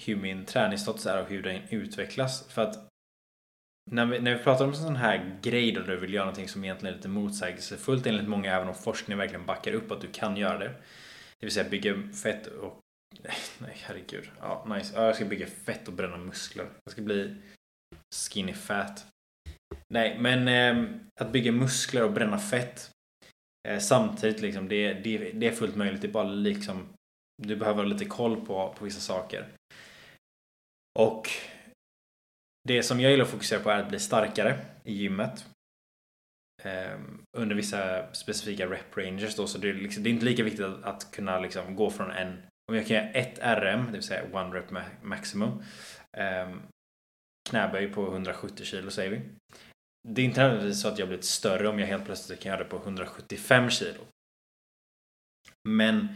hur 0.03 0.15
min 0.15 0.45
träningsstatus 0.45 1.05
är 1.05 1.21
och 1.21 1.29
hur 1.29 1.43
den 1.43 1.61
utvecklas. 1.69 2.47
För 2.49 2.61
att 2.61 2.86
när 3.91 4.05
vi, 4.05 4.19
när 4.19 4.37
vi 4.37 4.43
pratar 4.43 4.65
om 4.65 4.71
en 4.71 4.77
sån 4.77 4.95
här 4.95 5.37
grej 5.41 5.71
då 5.71 5.81
du 5.81 5.97
vill 5.97 6.13
göra 6.13 6.25
någonting 6.25 6.47
som 6.47 6.63
egentligen 6.63 6.93
är 6.93 6.97
lite 6.97 7.07
motsägelsefullt 7.07 8.07
enligt 8.07 8.27
många 8.27 8.55
även 8.55 8.67
om 8.67 8.75
forskningen 8.75 9.17
verkligen 9.17 9.45
backar 9.45 9.71
upp 9.71 9.91
att 9.91 10.01
du 10.01 10.07
kan 10.07 10.37
göra 10.37 10.57
det. 10.57 10.69
Det 11.39 11.45
vill 11.45 11.51
säga 11.51 11.69
bygga 11.69 11.95
fett 12.23 12.47
och 12.47 12.79
Nej, 13.59 13.77
herregud. 13.81 14.29
Ja, 14.39 14.65
nice. 14.69 14.93
Ja, 14.95 15.05
jag 15.05 15.15
ska 15.15 15.25
bygga 15.25 15.47
fett 15.47 15.87
och 15.87 15.93
bränna 15.93 16.17
muskler. 16.17 16.67
Jag 16.85 16.91
ska 16.91 17.01
bli 17.01 17.35
skinny 18.15 18.53
fat. 18.53 19.05
Nej, 19.93 20.17
men 20.19 20.47
eh, 20.47 20.89
att 21.21 21.31
bygga 21.31 21.51
muskler 21.51 22.03
och 22.03 22.11
bränna 22.11 22.39
fett 22.39 22.91
Eh, 23.67 23.79
samtidigt 23.79 24.41
liksom, 24.41 24.67
det, 24.67 24.93
det, 24.93 25.31
det 25.31 25.47
är 25.47 25.51
fullt 25.51 25.75
möjligt. 25.75 26.01
Det 26.01 26.07
är 26.07 26.11
bara 26.11 26.29
liksom, 26.29 26.87
du 27.43 27.55
behöver 27.55 27.83
ha 27.83 27.89
lite 27.89 28.05
koll 28.05 28.45
på, 28.45 28.75
på 28.77 28.85
vissa 28.85 28.99
saker. 28.99 29.47
Och 30.99 31.29
det 32.67 32.83
som 32.83 32.99
jag 32.99 33.11
gillar 33.11 33.25
att 33.25 33.31
fokusera 33.31 33.59
på 33.59 33.69
är 33.69 33.79
att 33.79 33.89
bli 33.89 33.99
starkare 33.99 34.59
i 34.83 34.93
gymmet. 34.93 35.45
Ehm, 36.63 37.23
under 37.37 37.55
vissa 37.55 38.13
specifika 38.13 38.65
rep 38.65 38.97
ranges 38.97 39.35
då, 39.35 39.47
så 39.47 39.57
det 39.57 39.69
är, 39.69 39.73
liksom, 39.73 40.03
det 40.03 40.09
är 40.09 40.11
inte 40.11 40.25
lika 40.25 40.43
viktigt 40.43 40.65
att, 40.65 40.83
att 40.83 41.11
kunna 41.11 41.39
liksom 41.39 41.75
gå 41.75 41.89
från 41.89 42.11
en, 42.11 42.43
om 42.71 42.75
jag 42.75 42.87
kan 42.87 42.95
göra 42.95 43.09
ett 43.09 43.39
RM, 43.39 43.85
det 43.85 43.91
vill 43.91 44.03
säga 44.03 44.23
one 44.31 44.55
rep 44.55 44.65
maximum, 45.01 45.63
ehm, 46.17 46.61
knäböj 47.49 47.87
på 47.87 48.11
170 48.11 48.65
kilo 48.65 48.91
säger 48.91 49.11
vi 49.11 49.21
det 50.07 50.21
är 50.21 50.25
inte 50.25 50.41
nödvändigtvis 50.41 50.81
så 50.81 50.87
att 50.87 50.99
jag 50.99 51.07
blivit 51.07 51.25
större 51.25 51.67
om 51.67 51.79
jag 51.79 51.87
helt 51.87 52.05
plötsligt 52.05 52.39
kan 52.39 52.49
göra 52.49 52.63
det 52.63 52.69
på 52.69 52.77
175 52.77 53.69
kilo. 53.69 53.99
Men 55.69 56.07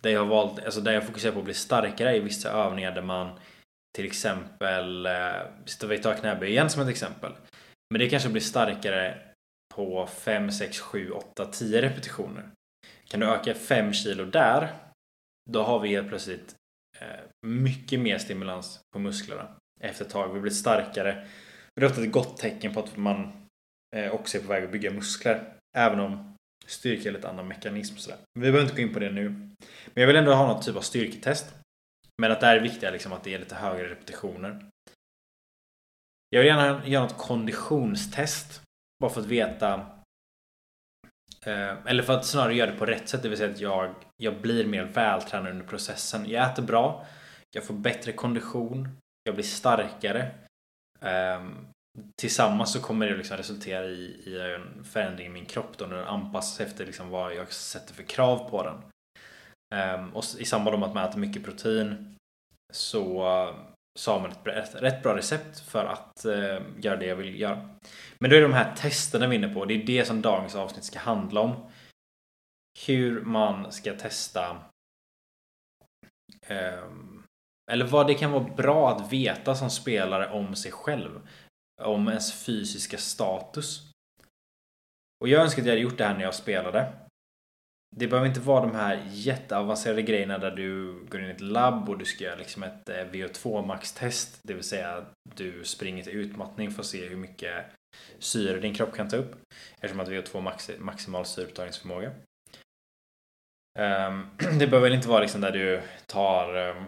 där 0.00 0.10
jag 0.10 0.20
har 0.20 0.26
valt, 0.26 0.64
alltså 0.64 0.80
där 0.80 0.92
jag 0.92 1.06
fokuserar 1.06 1.32
på 1.32 1.38
att 1.38 1.44
bli 1.44 1.54
starkare 1.54 2.16
i 2.16 2.20
vissa 2.20 2.50
övningar 2.50 2.92
där 2.92 3.02
man 3.02 3.38
till 3.96 4.06
exempel, 4.06 5.06
eh, 5.06 5.88
vi 5.88 5.98
tar 5.98 6.14
knäböj 6.14 6.50
igen 6.50 6.70
som 6.70 6.82
ett 6.82 6.88
exempel. 6.88 7.32
Men 7.90 7.98
det 7.98 8.08
kanske 8.08 8.28
blir 8.28 8.42
starkare 8.42 9.18
på 9.74 10.06
5, 10.06 10.50
6, 10.50 10.80
7, 10.80 11.10
8, 11.10 11.46
10 11.46 11.82
repetitioner. 11.82 12.50
Kan 13.08 13.20
du 13.20 13.26
öka 13.26 13.54
5 13.54 13.92
kilo 13.92 14.24
där, 14.24 14.72
då 15.50 15.62
har 15.62 15.80
vi 15.80 15.88
helt 15.88 16.08
plötsligt 16.08 16.54
eh, 17.00 17.46
mycket 17.46 18.00
mer 18.00 18.18
stimulans 18.18 18.80
på 18.92 18.98
musklerna 18.98 19.48
efter 19.80 20.04
ett 20.04 20.10
tag. 20.10 20.34
Vi 20.34 20.40
blir 20.40 20.52
starkare 20.52 21.28
det 21.76 21.86
är 21.86 21.90
ofta 21.90 22.02
ett 22.02 22.12
gott 22.12 22.36
tecken 22.36 22.74
på 22.74 22.80
att 22.80 22.96
man 22.96 23.32
eh, 23.96 24.14
också 24.14 24.38
är 24.38 24.42
på 24.42 24.48
väg 24.48 24.64
att 24.64 24.72
bygga 24.72 24.90
muskler. 24.90 25.52
Även 25.76 26.00
om 26.00 26.34
styrka 26.66 27.08
är 27.08 27.12
lite 27.12 27.28
annan 27.28 27.48
mekanism. 27.48 27.96
Sådär. 27.96 28.18
Vi 28.34 28.40
behöver 28.40 28.62
inte 28.62 28.74
gå 28.74 28.82
in 28.82 28.94
på 28.94 28.98
det 28.98 29.10
nu. 29.10 29.28
Men 29.28 30.00
jag 30.00 30.06
vill 30.06 30.16
ändå 30.16 30.34
ha 30.34 30.46
något 30.46 30.66
typ 30.66 30.76
av 30.76 30.80
styrketest. 30.80 31.54
Men 32.22 32.32
att 32.32 32.40
det 32.40 32.46
är 32.46 32.60
viktigt 32.60 32.92
liksom 32.92 33.12
att 33.12 33.24
det 33.24 33.34
är 33.34 33.38
lite 33.38 33.54
högre 33.54 33.90
repetitioner. 33.90 34.66
Jag 36.30 36.40
vill 36.40 36.48
gärna 36.48 36.86
göra 36.86 37.02
något 37.02 37.18
konditionstest. 37.18 38.62
Bara 39.00 39.10
för 39.10 39.20
att 39.20 39.26
veta 39.26 39.74
eh, 41.46 41.86
eller 41.86 42.02
för 42.02 42.12
att 42.12 42.26
snarare 42.26 42.54
göra 42.54 42.70
det 42.70 42.78
på 42.78 42.86
rätt 42.86 43.08
sätt, 43.08 43.22
det 43.22 43.28
vill 43.28 43.38
säga 43.38 43.50
att 43.50 43.60
jag, 43.60 43.94
jag 44.16 44.40
blir 44.40 44.66
mer 44.66 44.84
vältränad 44.84 45.50
under 45.52 45.66
processen. 45.66 46.30
Jag 46.30 46.50
äter 46.50 46.62
bra, 46.62 47.06
jag 47.50 47.64
får 47.64 47.74
bättre 47.74 48.12
kondition, 48.12 48.88
jag 49.24 49.34
blir 49.34 49.44
starkare. 49.44 50.30
Ehm, 51.00 51.66
tillsammans 52.20 52.72
så 52.72 52.80
kommer 52.80 53.06
det 53.06 53.16
liksom 53.16 53.36
resultera 53.36 53.84
i, 53.84 54.22
i 54.26 54.40
en 54.40 54.84
förändring 54.84 55.26
i 55.26 55.30
min 55.30 55.46
kropp 55.46 55.78
då 55.78 55.86
när 55.86 55.96
den 55.96 56.06
anpassas 56.06 56.60
efter 56.60 56.86
liksom 56.86 57.10
vad 57.10 57.34
jag 57.34 57.52
sätter 57.52 57.94
för 57.94 58.02
krav 58.02 58.50
på 58.50 58.62
den. 58.62 58.82
Ehm, 59.74 60.10
och 60.10 60.24
i 60.38 60.44
samband 60.44 60.78
med 60.78 60.88
att 60.88 60.94
man 60.94 61.04
äter 61.04 61.18
mycket 61.18 61.44
protein 61.44 62.16
så, 62.72 63.26
eh, 63.26 63.56
så 63.98 64.12
har 64.12 64.20
man 64.20 64.30
ett 64.30 64.74
rätt 64.74 65.02
bra 65.02 65.16
recept 65.16 65.60
för 65.60 65.84
att 65.84 66.24
eh, 66.24 66.62
göra 66.80 66.96
det 66.96 67.06
jag 67.06 67.16
vill 67.16 67.40
göra. 67.40 67.68
Men 68.18 68.30
då 68.30 68.36
är 68.36 68.40
det 68.40 68.46
de 68.46 68.52
här 68.52 68.74
testerna 68.74 69.26
vi 69.26 69.36
är 69.36 69.38
inne 69.38 69.54
på. 69.54 69.64
Det 69.64 69.74
är 69.74 69.86
det 69.86 70.04
som 70.04 70.22
dagens 70.22 70.54
avsnitt 70.54 70.84
ska 70.84 70.98
handla 70.98 71.40
om. 71.40 71.70
Hur 72.86 73.20
man 73.20 73.72
ska 73.72 73.94
testa 73.94 74.56
ehm, 76.46 77.22
eller 77.72 77.84
vad 77.84 78.06
det 78.06 78.14
kan 78.14 78.32
vara 78.32 78.54
bra 78.54 78.90
att 78.90 79.12
veta 79.12 79.54
som 79.54 79.70
spelare 79.70 80.30
om 80.30 80.54
sig 80.54 80.72
själv. 80.72 81.28
Om 81.82 82.08
ens 82.08 82.44
fysiska 82.44 82.98
status. 82.98 83.90
Och 85.20 85.28
jag 85.28 85.42
önskar 85.42 85.62
att 85.62 85.66
jag 85.66 85.72
hade 85.72 85.82
gjort 85.82 85.98
det 85.98 86.04
här 86.04 86.14
när 86.14 86.22
jag 86.22 86.34
spelade. 86.34 86.92
Det 87.96 88.06
behöver 88.06 88.28
inte 88.28 88.40
vara 88.40 88.66
de 88.66 88.74
här 88.74 89.02
jätteavancerade 89.10 90.02
grejerna 90.02 90.38
där 90.38 90.50
du 90.50 90.92
går 91.08 91.20
in 91.20 91.26
i 91.26 91.30
ett 91.30 91.40
labb 91.40 91.88
och 91.88 91.98
du 91.98 92.04
ska 92.04 92.24
göra 92.24 92.36
liksom 92.36 92.62
ett 92.62 92.88
eh, 92.88 92.94
VO2 92.94 93.66
max-test. 93.66 94.38
Det 94.42 94.54
vill 94.54 94.62
säga 94.62 94.94
att 94.94 95.12
du 95.34 95.64
springer 95.64 96.02
till 96.02 96.12
utmattning 96.12 96.70
för 96.70 96.80
att 96.80 96.86
se 96.86 97.08
hur 97.08 97.16
mycket 97.16 97.64
syre 98.18 98.60
din 98.60 98.74
kropp 98.74 98.94
kan 98.94 99.08
ta 99.08 99.16
upp. 99.16 99.36
Eftersom 99.80 100.00
att 100.00 100.08
VO2 100.08 100.40
max 100.40 100.70
maximal 100.78 101.24
syreupptagningsförmåga. 101.24 102.10
Ehm, 103.78 104.28
det 104.58 104.66
behöver 104.66 104.90
inte 104.90 105.08
vara 105.08 105.20
liksom 105.20 105.40
där 105.40 105.52
du 105.52 105.82
tar 106.06 106.54
ehm, 106.54 106.84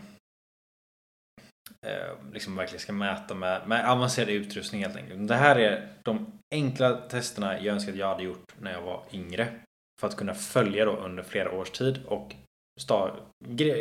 ehm, 1.86 2.32
liksom 2.32 2.56
verkligen 2.56 2.80
ska 2.80 2.92
mäta 2.92 3.34
med, 3.34 3.68
med 3.68 3.90
avancerad 3.90 4.28
utrustning 4.28 4.82
helt 4.82 4.96
enkelt. 4.96 5.28
Det 5.28 5.36
här 5.36 5.56
är 5.56 5.88
de 6.02 6.38
enkla 6.54 6.96
testerna 6.96 7.60
jag 7.60 7.74
önskar 7.74 7.92
att 7.92 7.98
jag 7.98 8.08
hade 8.08 8.22
gjort 8.22 8.54
när 8.60 8.72
jag 8.72 8.82
var 8.82 9.04
yngre. 9.12 9.65
För 10.00 10.06
att 10.08 10.16
kunna 10.16 10.34
följa 10.34 10.84
då 10.84 10.96
under 10.96 11.22
flera 11.22 11.52
års 11.52 11.70
tid 11.70 12.00
och 12.06 12.34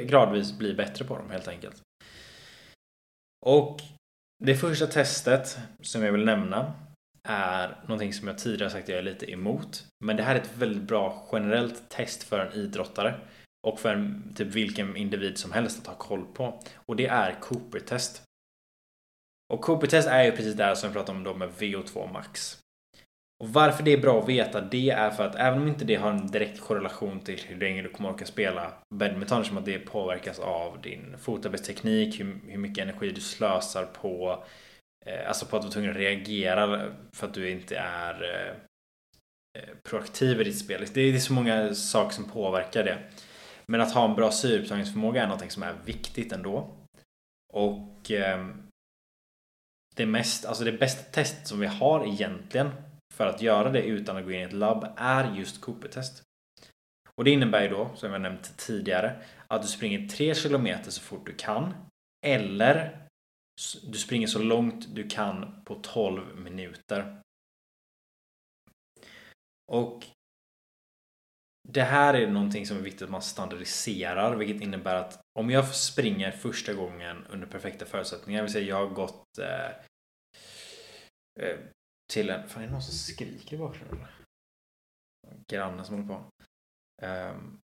gradvis 0.06 0.58
bli 0.58 0.74
bättre 0.74 1.06
på 1.06 1.18
dem 1.18 1.30
helt 1.32 1.48
enkelt. 1.48 1.82
Och 3.46 3.82
det 4.44 4.56
första 4.56 4.88
testet 4.88 5.58
som 5.82 6.04
jag 6.04 6.12
vill 6.12 6.26
nämna 6.26 6.74
är 7.28 7.82
någonting 7.82 8.14
som 8.14 8.28
jag 8.28 8.38
tidigare 8.38 8.72
sagt 8.72 8.84
att 8.84 8.90
jag 8.90 8.98
är 8.98 9.04
lite 9.04 9.32
emot. 9.32 9.86
Men 10.06 10.18
det 10.18 10.24
här 10.24 10.36
är 10.36 10.40
ett 10.40 10.58
väldigt 10.58 10.84
bra 10.84 11.28
generellt 11.32 11.90
test 11.90 12.24
för 12.24 12.40
en 12.40 12.54
idrottare 12.54 13.20
och 13.68 13.80
för 13.80 13.94
en, 13.94 14.34
typ 14.36 14.48
vilken 14.48 14.96
individ 14.96 15.38
som 15.38 15.52
helst 15.52 15.80
att 15.80 15.88
ha 15.88 15.96
koll 15.96 16.26
på. 16.26 16.60
Och 16.86 16.96
det 16.96 17.08
är 17.08 17.40
Cooper-test. 17.42 18.24
Och 19.54 19.62
Cooper-test 19.62 20.08
är 20.08 20.24
ju 20.24 20.32
precis 20.32 20.56
det 20.56 20.64
här 20.64 20.76
som 20.76 20.90
vi 20.90 20.94
pratade 20.94 21.18
om 21.18 21.24
då 21.24 21.34
med 21.34 21.50
VO2 21.50 22.14
max. 22.14 22.60
Och 23.44 23.50
varför 23.50 23.84
det 23.84 23.94
är 23.94 23.98
bra 23.98 24.22
att 24.22 24.30
veta 24.30 24.62
det 24.62 24.90
är 24.90 25.12
för 25.12 25.28
att 25.28 25.36
även 25.36 25.62
om 25.62 25.68
inte 25.68 25.86
det 25.86 25.96
har 25.96 26.12
en 26.12 26.28
direkt 26.28 26.62
korrelation 26.62 27.20
till 27.20 27.40
hur 27.48 27.60
länge 27.60 27.82
du 27.82 27.90
kommer 27.90 28.10
orka 28.10 28.26
spela 28.26 28.74
badminton 28.96 29.46
som 29.46 29.58
att 29.58 29.66
det 29.66 29.80
påverkas 29.80 30.40
av 30.40 30.82
din 30.82 31.16
fotarbetsteknik, 31.18 32.20
hur, 32.20 32.40
hur 32.48 32.58
mycket 32.58 32.84
energi 32.84 33.12
du 33.12 33.22
slösar 33.22 33.86
på 33.86 34.44
eh, 35.06 35.28
alltså 35.28 35.46
på 35.46 35.56
att 35.56 35.62
du 35.62 35.68
är 35.68 35.72
tvungen 35.72 35.92
att 35.92 35.98
reagera 35.98 36.92
för 37.14 37.28
att 37.28 37.34
du 37.34 37.50
inte 37.50 37.78
är 37.78 38.24
eh, 38.24 38.56
eh 39.62 39.76
proaktiv 39.90 40.42
i 40.42 40.44
ditt 40.44 40.60
spel. 40.60 40.86
Det 40.94 41.02
är, 41.02 41.12
det 41.12 41.18
är 41.18 41.20
så 41.20 41.34
många 41.34 41.74
saker 41.74 42.16
som 42.16 42.30
påverkar 42.30 42.84
det. 42.84 42.98
Men 43.68 43.82
att 43.82 43.94
ha 43.94 44.10
en 44.10 44.16
bra 44.16 44.32
syreupptagningsförmåga 44.32 45.24
är 45.24 45.28
något 45.28 45.52
som 45.52 45.64
är 45.64 45.76
viktigt 45.86 46.32
ändå. 46.32 46.74
Och 47.54 48.12
eh, 48.12 48.48
det, 49.96 50.06
mest, 50.06 50.46
alltså 50.46 50.64
det 50.64 50.72
bästa 50.72 51.12
testet 51.12 51.48
som 51.48 51.60
vi 51.60 51.68
har 51.68 52.08
egentligen 52.08 52.72
för 53.16 53.28
att 53.28 53.42
göra 53.42 53.70
det 53.70 53.84
utan 53.84 54.18
att 54.18 54.26
gå 54.26 54.32
in 54.32 54.40
i 54.40 54.44
ett 54.44 54.54
labb 54.54 54.94
är 54.98 55.36
just 55.36 55.62
Cooper-test. 55.62 56.24
Och 57.16 57.24
det 57.24 57.32
innebär 57.32 57.62
ju 57.62 57.70
då, 57.70 57.92
som 57.96 58.12
jag 58.12 58.22
nämnt 58.22 58.58
tidigare, 58.58 59.24
att 59.48 59.62
du 59.62 59.68
springer 59.68 60.08
3 60.08 60.34
km 60.34 60.68
så 60.84 61.02
fort 61.02 61.26
du 61.26 61.34
kan. 61.34 61.74
Eller 62.26 63.08
du 63.84 63.98
springer 63.98 64.28
så 64.28 64.40
långt 64.40 64.96
du 64.96 65.10
kan 65.10 65.64
på 65.66 65.76
12 65.76 66.38
minuter. 66.38 67.22
Och 69.72 70.06
det 71.68 71.84
här 71.84 72.14
är 72.14 72.28
någonting 72.28 72.66
som 72.66 72.78
är 72.78 72.82
viktigt 72.82 73.02
att 73.02 73.10
man 73.10 73.22
standardiserar, 73.22 74.36
vilket 74.36 74.62
innebär 74.62 74.96
att 74.96 75.22
om 75.40 75.50
jag 75.50 75.76
springer 75.76 76.32
första 76.32 76.74
gången 76.74 77.26
under 77.30 77.48
perfekta 77.48 77.86
förutsättningar, 77.86 78.40
det 78.40 78.44
vill 78.44 78.54
säga 78.54 78.66
jag 78.66 78.88
har 78.88 78.94
gått 78.94 79.38
eh, 79.40 79.70
eh 81.40 81.60
till 82.14 82.30
en... 82.30 82.50
Fan 82.50 82.64
är 82.64 82.68
det 82.68 82.74
någon 82.74 82.82
som 82.82 82.94
skriker 82.94 83.56
i 83.56 83.60
bakgrunden? 83.60 84.00
Grannen 85.48 85.86
som 85.86 85.96
håller 85.96 86.08
på. 86.08 86.26
Um, 87.06 87.62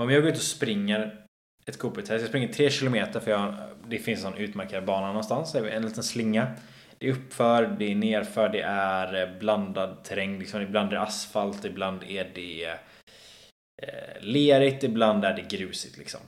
om 0.00 0.10
jag 0.10 0.22
går 0.22 0.30
ut 0.30 0.36
och 0.36 0.42
springer 0.42 1.26
ett 1.66 1.78
Cooper-test. 1.78 2.20
Jag 2.20 2.28
springer 2.28 2.48
tre 2.48 2.70
kilometer 2.70 3.20
för 3.20 3.30
jag, 3.30 3.54
det 3.86 3.98
finns 3.98 4.24
en 4.24 4.32
sån 4.32 4.40
utmärkad 4.40 4.84
bana 4.84 5.06
någonstans. 5.06 5.54
En 5.54 5.86
liten 5.86 6.02
slinga. 6.02 6.54
Det 6.98 7.08
är 7.08 7.12
uppför, 7.12 7.76
det 7.78 7.84
är 7.84 7.94
nerför, 7.94 8.48
det 8.48 8.60
är 8.60 9.14
eh, 9.22 9.38
blandad 9.38 10.04
terräng. 10.04 10.38
Liksom. 10.38 10.62
Ibland 10.62 10.88
är 10.88 10.96
det 10.96 11.02
asfalt, 11.02 11.64
ibland 11.64 12.02
är 12.02 12.30
det 12.34 12.64
eh, 13.82 14.20
lerigt, 14.20 14.84
ibland 14.84 15.24
är 15.24 15.36
det 15.36 15.56
grusigt 15.56 15.98
liksom. 15.98 16.20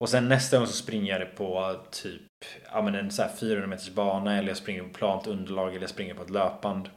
Och 0.00 0.08
sen 0.08 0.28
nästa 0.28 0.58
gång 0.58 0.66
så 0.66 0.72
springer 0.72 1.12
jag 1.12 1.20
det 1.20 1.36
på 1.36 1.80
typ 1.90 2.22
ja, 2.72 2.82
men 2.82 2.94
en 2.94 3.10
så 3.10 3.22
här 3.22 3.36
400 3.36 3.66
meters 3.66 3.90
bana 3.90 4.38
eller 4.38 4.48
jag 4.48 4.56
springer 4.56 4.82
på 4.82 4.88
plant 4.88 5.26
underlag 5.26 5.68
eller 5.68 5.80
jag 5.80 5.90
springer 5.90 6.14
på 6.14 6.22
ett 6.22 6.30
löpband. 6.30 6.90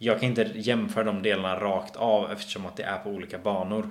Jag 0.00 0.20
kan 0.20 0.28
inte 0.28 0.42
jämföra 0.54 1.04
de 1.04 1.22
delarna 1.22 1.60
rakt 1.60 1.96
av 1.96 2.32
eftersom 2.32 2.66
att 2.66 2.76
det 2.76 2.82
är 2.82 2.98
på 2.98 3.10
olika 3.10 3.38
banor. 3.38 3.90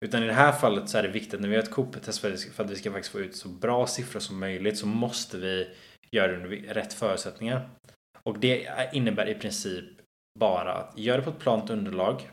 Utan 0.00 0.22
i 0.22 0.26
det 0.26 0.32
här 0.32 0.52
fallet 0.52 0.88
så 0.88 0.98
är 0.98 1.02
det 1.02 1.08
viktigt 1.08 1.40
när 1.40 1.48
vi 1.48 1.54
gör 1.54 1.62
ett 1.62 1.70
coop 1.70 2.02
test 2.02 2.18
för, 2.18 2.52
för 2.52 2.64
att 2.64 2.70
vi 2.70 2.76
ska 2.76 2.92
faktiskt 2.92 3.12
få 3.12 3.20
ut 3.20 3.36
så 3.36 3.48
bra 3.48 3.86
siffror 3.86 4.20
som 4.20 4.40
möjligt 4.40 4.78
så 4.78 4.86
måste 4.86 5.38
vi 5.38 5.68
göra 6.10 6.32
det 6.32 6.36
under 6.36 6.74
rätt 6.74 6.92
förutsättningar. 6.92 7.68
Och 8.22 8.38
det 8.38 8.68
innebär 8.92 9.28
i 9.28 9.34
princip 9.34 9.84
bara 10.38 10.72
att 10.72 10.98
göra 10.98 11.16
det 11.16 11.22
på 11.22 11.30
ett 11.30 11.38
plant 11.38 11.70
underlag. 11.70 12.30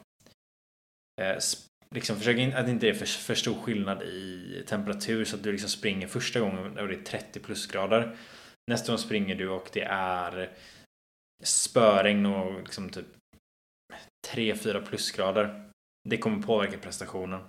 Eh, 1.22 1.38
Liksom 1.96 2.18
försök 2.18 2.54
att 2.54 2.68
inte 2.68 2.86
det 2.86 2.90
är 2.90 2.94
för, 2.94 3.06
för 3.06 3.36
stor 3.36 3.56
skillnad 3.62 4.04
i 4.04 4.64
temperatur 4.68 5.26
så 5.26 5.36
att 5.36 5.44
du 5.44 5.52
liksom 5.52 5.70
springer 5.70 6.08
första 6.08 6.40
gången 6.40 6.78
och 6.78 6.88
det 6.88 6.96
är 6.96 7.04
30 7.04 7.40
plusgrader. 7.40 8.18
Nästa 8.72 8.92
gång 8.92 8.98
springer 8.98 9.36
du 9.36 9.50
och 9.50 9.70
det 9.74 9.84
är 9.90 10.52
spöregn 11.44 12.26
och 12.26 12.60
liksom 12.60 12.90
typ 12.90 13.06
3-4 14.34 14.86
plusgrader. 14.86 15.70
Det 16.10 16.18
kommer 16.18 16.44
påverka 16.44 16.78
prestationen. 16.78 17.42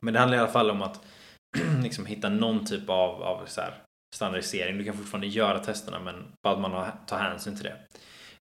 Men 0.00 0.14
det 0.14 0.20
handlar 0.20 0.38
i 0.38 0.40
alla 0.40 0.52
fall 0.52 0.70
om 0.70 0.82
att 0.82 1.04
liksom 1.82 2.06
hitta 2.06 2.28
någon 2.28 2.66
typ 2.66 2.88
av, 2.88 3.22
av 3.22 3.46
så 3.46 3.60
här 3.60 3.82
standardisering. 4.14 4.78
Du 4.78 4.84
kan 4.84 4.96
fortfarande 4.96 5.26
göra 5.26 5.58
testerna 5.58 6.00
men 6.00 6.32
bara 6.42 6.54
att 6.54 6.60
man 6.60 6.92
tar 7.06 7.18
hänsyn 7.18 7.54
till 7.54 7.64
det. 7.64 7.76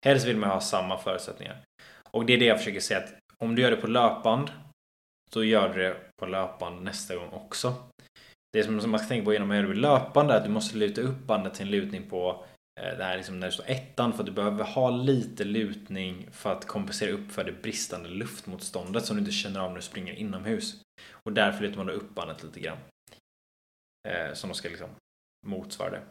Helst 0.02 0.28
vill 0.28 0.38
man 0.38 0.50
ha 0.50 0.62
samma 0.62 0.98
förutsättningar. 0.98 1.64
Och 2.12 2.26
det 2.26 2.34
är 2.34 2.38
det 2.38 2.46
jag 2.46 2.58
försöker 2.58 2.80
säga 2.80 3.00
att 3.00 3.14
om 3.44 3.56
du 3.56 3.62
gör 3.62 3.72
det 3.72 3.78
på 3.78 3.88
löpband 3.88 4.52
så 5.34 5.44
gör 5.44 5.74
du 5.74 5.82
det 5.82 5.98
på 6.20 6.26
löpband 6.26 6.84
nästa 6.84 7.16
gång 7.16 7.30
också. 7.30 7.76
Det 8.54 8.64
som 8.64 8.76
man 8.92 9.00
ska 9.00 9.08
tänka 9.08 9.26
på 9.26 9.34
genom 9.34 9.52
att 9.52 9.58
göra 9.58 9.68
det 9.68 9.74
på 9.74 9.80
löpband 9.80 10.32
är 10.32 10.38
att 10.38 10.44
du 10.44 10.50
måste 10.50 10.78
luta 10.78 11.02
upp 11.02 11.18
bandet 11.18 11.54
till 11.54 11.66
en 11.66 11.72
lutning 11.72 12.10
på 12.10 12.46
eh, 12.80 12.98
det 12.98 13.04
här 13.04 13.18
liksom 13.18 13.40
när 13.40 13.48
det 13.48 13.54
står 13.54 13.70
ettan 13.70 14.14
för 14.14 14.20
att 14.20 14.26
du 14.26 14.32
behöver 14.32 14.64
ha 14.64 14.90
lite 14.90 15.44
lutning 15.44 16.28
för 16.32 16.52
att 16.52 16.66
kompensera 16.66 17.12
upp 17.12 17.32
för 17.32 17.44
det 17.44 17.62
bristande 17.62 18.10
luftmotståndet 18.10 19.06
som 19.06 19.16
du 19.16 19.20
inte 19.20 19.32
känner 19.32 19.60
av 19.60 19.70
när 19.70 19.76
du 19.76 19.82
springer 19.82 20.14
inomhus. 20.14 20.82
Och 21.12 21.34
därför 21.34 21.64
lutar 21.64 21.78
man 21.78 21.88
då 21.88 21.94
upp 21.94 22.16
bandet 22.16 22.44
lite 22.44 22.60
grann. 22.60 22.78
Eh, 24.08 24.34
som 24.34 24.50
de 24.50 24.56
ska 24.56 24.70
liksom 24.70 24.90
motsvara 25.46 25.90
det. 25.90 26.02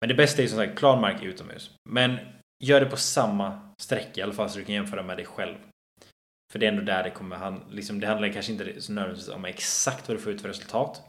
Men 0.00 0.08
det 0.08 0.14
bästa 0.14 0.42
är 0.42 0.46
som 0.46 0.58
sagt 0.58 0.78
klar 0.78 1.00
mark 1.00 1.22
utomhus. 1.22 1.70
Men 1.88 2.18
gör 2.64 2.80
det 2.80 2.86
på 2.86 2.96
samma 2.96 3.74
sträcka 3.78 4.20
i 4.20 4.22
alla 4.22 4.32
fall 4.32 4.50
så 4.50 4.58
du 4.58 4.64
kan 4.64 4.74
jämföra 4.74 5.02
med 5.02 5.16
dig 5.16 5.26
själv. 5.26 5.56
För 6.52 6.58
det 6.58 6.66
är 6.66 6.72
ändå 6.72 6.82
där 6.82 7.02
det 7.02 7.10
kommer 7.10 7.36
han, 7.36 7.64
liksom, 7.70 8.00
det 8.00 8.06
handlar 8.06 8.32
kanske 8.32 8.52
inte 8.52 8.80
så 8.80 8.92
nödvändigtvis 8.92 9.34
om 9.34 9.44
exakt 9.44 10.08
vad 10.08 10.16
du 10.16 10.20
får 10.20 10.32
ut 10.32 10.40
för 10.40 10.48
resultat. 10.48 11.02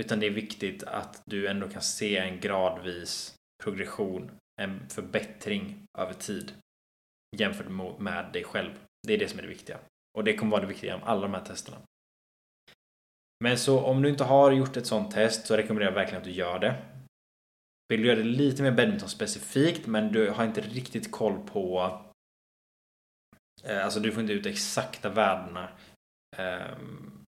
Utan 0.00 0.20
det 0.20 0.26
är 0.26 0.30
viktigt 0.30 0.82
att 0.82 1.22
du 1.26 1.46
ändå 1.46 1.68
kan 1.68 1.82
se 1.82 2.16
en 2.16 2.40
gradvis 2.40 3.34
progression, 3.64 4.30
en 4.60 4.88
förbättring 4.88 5.84
över 5.98 6.12
tid 6.12 6.52
jämfört 7.36 7.68
med 7.98 8.32
dig 8.32 8.44
själv. 8.44 8.70
Det 9.06 9.14
är 9.14 9.18
det 9.18 9.28
som 9.28 9.38
är 9.38 9.42
det 9.42 9.48
viktiga. 9.48 9.78
Och 10.18 10.24
det 10.24 10.36
kommer 10.36 10.50
vara 10.50 10.60
det 10.60 10.66
viktiga 10.66 10.94
om 10.94 11.02
alla 11.02 11.22
de 11.22 11.34
här 11.34 11.44
testerna. 11.44 11.78
Men 13.44 13.58
så 13.58 13.80
om 13.80 14.02
du 14.02 14.08
inte 14.08 14.24
har 14.24 14.52
gjort 14.52 14.76
ett 14.76 14.86
sånt 14.86 15.10
test 15.10 15.46
så 15.46 15.56
rekommenderar 15.56 15.90
jag 15.90 15.94
verkligen 15.94 16.20
att 16.20 16.28
du 16.28 16.30
gör 16.32 16.58
det. 16.58 16.82
Vill 17.88 18.00
du 18.00 18.06
göra 18.06 18.18
det 18.18 18.24
lite 18.24 18.62
mer 18.62 18.72
badminton 18.72 19.08
specifikt 19.08 19.86
men 19.86 20.12
du 20.12 20.30
har 20.30 20.44
inte 20.44 20.60
riktigt 20.60 21.10
koll 21.10 21.38
på 21.46 21.92
eh, 23.66 23.84
Alltså 23.84 24.00
du 24.00 24.12
får 24.12 24.20
inte 24.20 24.32
ut 24.32 24.46
exakta 24.46 25.08
värdena. 25.08 25.68
Ehm, 26.36 27.24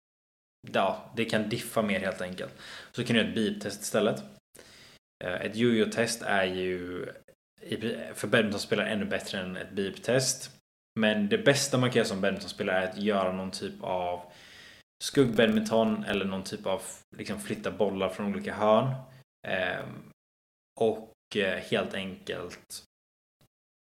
ja, 0.73 1.13
det 1.17 1.25
kan 1.25 1.49
diffa 1.49 1.83
mer 1.83 2.01
helt 2.01 2.21
enkelt. 2.21 2.55
Så 2.93 3.05
kan 3.05 3.17
du 3.17 3.21
göra 3.23 3.29
ett 3.29 3.35
beep-test 3.35 3.83
istället. 3.83 4.23
Eh, 5.25 5.35
ett 5.35 5.57
jojo-test 5.57 6.23
är 6.23 6.45
ju 6.45 7.07
för 8.15 8.29
badmintonspelare 8.29 8.89
ännu 8.89 9.05
bättre 9.05 9.39
än 9.39 9.57
ett 9.57 9.71
beep-test. 9.71 10.51
Men 11.01 11.29
det 11.29 11.39
bästa 11.39 11.79
man 11.79 11.91
kan 11.91 11.97
göra 11.97 12.09
som 12.09 12.21
badmintonspelare 12.21 12.79
är 12.79 12.89
att 12.89 12.99
göra 12.99 13.33
någon 13.33 13.51
typ 13.51 13.83
av 13.83 14.33
skuggbadminton 15.05 16.05
eller 16.05 16.25
någon 16.25 16.45
typ 16.45 16.67
av 16.67 16.83
liksom 17.17 17.41
flytta 17.41 17.71
bollar 17.71 18.09
från 18.09 18.27
olika 18.27 18.55
hörn. 18.55 18.95
Ehm, 19.49 19.79
eh, 19.79 19.85
och 20.81 21.13
helt 21.71 21.95
enkelt 21.95 22.85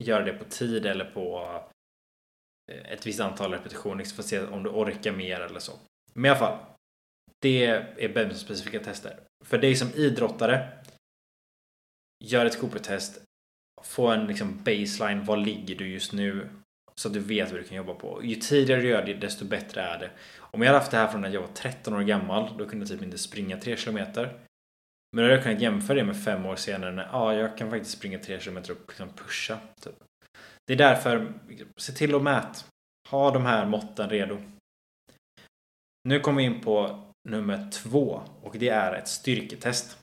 göra 0.05 0.25
det 0.25 0.33
på 0.33 0.45
tid 0.45 0.87
eller 0.87 1.05
på 1.05 1.47
Eh, 2.73 2.93
ett 2.93 3.07
visst 3.07 3.21
antal 3.21 3.53
repetitioner 3.53 3.97
liksom 3.97 4.17
för 4.17 4.23
att 4.23 4.29
se 4.29 4.41
om 4.41 4.63
du 4.63 4.71
orkar 4.71 5.13
mer 5.13 5.41
eller 5.41 5.61
så. 5.61 5.73
Men 6.13 6.25
i 6.25 6.29
alla 6.29 6.39
fall. 6.39 6.59
Det 7.39 7.67
är 7.67 8.09
badminton-specifika 8.09 8.85
tester. 8.85 9.21
För 9.45 9.59
dig 9.59 9.77
som 9.77 9.89
idrottare 9.95 10.69
Gör 12.25 12.47
ett 12.47 12.61
Cooper-test 12.61 13.23
Få 13.83 14.09
en 14.09 14.27
liksom 14.27 14.63
baseline. 14.65 15.25
Var 15.25 15.37
ligger 15.37 15.75
du 15.75 15.89
just 15.89 16.13
nu? 16.13 16.49
Så 16.95 17.09
att 17.09 17.15
du 17.15 17.21
vet 17.21 17.51
vad 17.51 17.61
du 17.61 17.65
kan 17.65 17.77
jobba 17.77 17.95
på. 17.95 18.21
Ju 18.25 18.35
tidigare 18.35 18.81
du 18.81 18.89
gör 18.89 19.07
det, 19.07 19.15
desto 19.15 19.45
bättre 19.45 19.83
är 19.83 19.99
det. 19.99 20.11
Om 20.39 20.63
jag 20.63 20.69
hade 20.69 20.79
haft 20.79 20.91
det 20.91 20.97
här 20.97 21.09
från 21.09 21.21
när 21.21 21.31
jag 21.31 21.41
var 21.41 21.49
13 21.49 21.95
år 21.95 22.03
gammal, 22.03 22.59
då 22.59 22.69
kunde 22.69 22.83
jag 22.83 22.89
typ 22.89 23.03
inte 23.03 23.19
springa 23.19 23.57
3 23.57 23.77
km. 23.77 23.95
Men 23.95 24.27
då 25.13 25.23
hade 25.23 25.35
jag 25.35 25.43
kunnat 25.43 25.61
jämföra 25.61 25.97
det 25.97 26.05
med 26.05 26.25
5 26.25 26.47
år 26.47 26.57
senare 26.57 26.93
när 26.93 27.09
ja, 27.13 27.35
jag 27.35 27.59
kan 27.59 27.71
faktiskt 27.71 27.99
springa 27.99 28.19
3 28.19 28.39
km 28.39 28.57
och 28.57 28.89
liksom 28.89 29.09
pusha. 29.17 29.59
Typ. 29.81 29.95
Det 30.67 30.73
är 30.73 30.77
därför, 30.77 31.33
se 31.77 31.93
till 31.93 32.15
att 32.15 32.23
mät. 32.23 32.67
Ha 33.09 33.31
de 33.31 33.47
här 33.47 33.67
måtten 33.67 34.11
redo. 34.11 34.39
Nu 36.09 36.21
kommer 36.21 36.39
vi 36.39 36.45
in 36.45 36.61
på 36.61 37.05
nummer 37.29 37.71
två 37.71 38.23
och 38.43 38.59
det 38.59 38.69
är 38.69 38.93
ett 38.93 39.09
styrketest. 39.09 39.99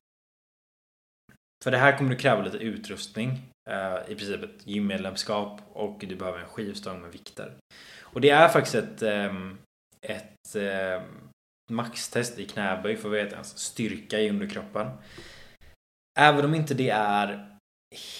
För 1.63 1.71
det 1.71 1.77
här 1.77 1.97
kommer 1.97 2.09
du 2.09 2.15
kräva 2.15 2.41
lite 2.41 2.57
utrustning. 2.57 3.29
Eh, 3.69 3.97
I 4.07 4.15
princip 4.15 4.43
ett 4.43 4.67
gymmedlemskap 4.67 5.61
och 5.73 6.03
du 6.07 6.15
behöver 6.15 6.39
en 6.39 6.47
skivstång 6.47 7.01
med 7.01 7.11
vikter. 7.11 7.53
Och 7.99 8.21
det 8.21 8.29
är 8.29 8.49
faktiskt 8.49 8.75
ett, 8.75 9.01
ehm, 9.01 9.57
ett 10.01 10.55
ehm, 10.55 11.29
maxtest 11.71 12.39
i 12.39 12.45
knäböj 12.45 12.97
för 12.97 13.09
att 13.09 13.15
veta 13.15 13.31
ens 13.31 13.57
styrka 13.57 14.19
i 14.19 14.29
underkroppen. 14.29 14.87
Även 16.19 16.45
om 16.45 16.55
inte 16.55 16.73
det 16.73 16.89
är 16.89 17.57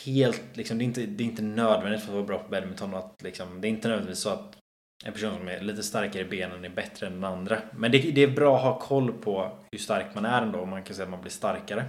helt, 0.06 0.42
liksom, 0.54 0.78
det 0.78 0.84
är 0.84 0.86
inte, 0.86 1.06
det 1.06 1.24
är 1.24 1.26
inte 1.26 1.42
nödvändigt 1.42 2.02
för 2.02 2.08
att 2.08 2.16
vara 2.16 2.26
bra 2.26 2.40
på 2.40 2.50
badminton 2.50 2.94
att 2.94 3.22
liksom, 3.24 3.62
det 3.62 3.68
är 3.68 3.70
inte 3.70 3.88
nödvändigtvis 3.88 4.24
så 4.24 4.30
att 4.30 4.58
en 5.06 5.14
person 5.14 5.38
som 5.38 5.48
är 5.48 5.62
lite 5.62 5.84
starkare 5.84 6.22
i 6.22 6.26
benen 6.26 6.66
är 6.66 6.70
bättre 6.70 7.08
än 7.08 7.14
den 7.14 7.24
andra. 7.24 7.62
Men 7.76 7.92
det, 7.92 7.98
det 7.98 8.22
är 8.22 8.32
bra 8.32 8.56
att 8.56 8.64
ha 8.64 8.80
koll 8.80 9.14
på 9.14 9.58
hur 9.72 9.80
stark 9.80 10.16
man 10.16 10.26
är 10.26 10.42
ändå, 10.42 10.60
Om 10.60 10.70
man 10.70 10.84
kan 10.84 10.96
säga 10.96 11.04
att 11.04 11.12
man 11.12 11.22
blir 11.22 11.32
starkare. 11.32 11.86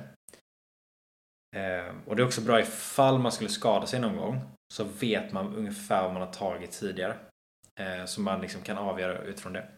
Eh, 1.57 1.95
och 2.07 2.17
det 2.17 2.23
är 2.23 2.27
också 2.27 2.41
bra 2.41 2.61
ifall 2.61 3.19
man 3.19 3.33
skulle 3.33 3.51
skada 3.51 3.87
sig 3.87 4.01
någon 4.01 4.17
gång 4.17 4.41
så 4.75 4.85
vet 4.85 5.33
man 5.33 5.55
ungefär 5.55 6.03
vad 6.03 6.13
man 6.13 6.23
har 6.23 6.33
tagit 6.33 6.71
tidigare. 6.71 7.17
Eh, 7.81 8.05
så 8.05 8.21
man 8.21 8.41
liksom 8.41 8.63
kan 8.63 8.79
avgöra 8.79 9.23
utifrån 9.23 9.53
det. 9.53 9.69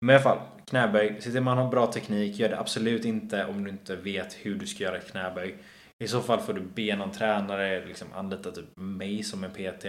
Men 0.00 0.10
i 0.10 0.14
alla 0.14 0.22
fall, 0.22 0.38
knäböj. 0.66 1.20
Se 1.20 1.30
till 1.30 1.40
man 1.40 1.58
har 1.58 1.70
bra 1.70 1.92
teknik. 1.92 2.38
Gör 2.38 2.48
det 2.48 2.58
absolut 2.58 3.04
inte 3.04 3.44
om 3.44 3.64
du 3.64 3.70
inte 3.70 3.96
vet 3.96 4.34
hur 4.34 4.54
du 4.54 4.66
ska 4.66 4.84
göra 4.84 5.00
knäböj. 5.00 5.56
I 6.04 6.08
så 6.08 6.22
fall 6.22 6.40
får 6.40 6.52
du 6.52 6.60
be 6.60 6.96
någon 6.96 7.12
tränare, 7.12 7.86
liksom 7.86 8.12
anlita 8.12 8.50
typ 8.50 8.76
mig 8.76 9.22
som 9.22 9.44
en 9.44 9.50
PT. 9.50 9.84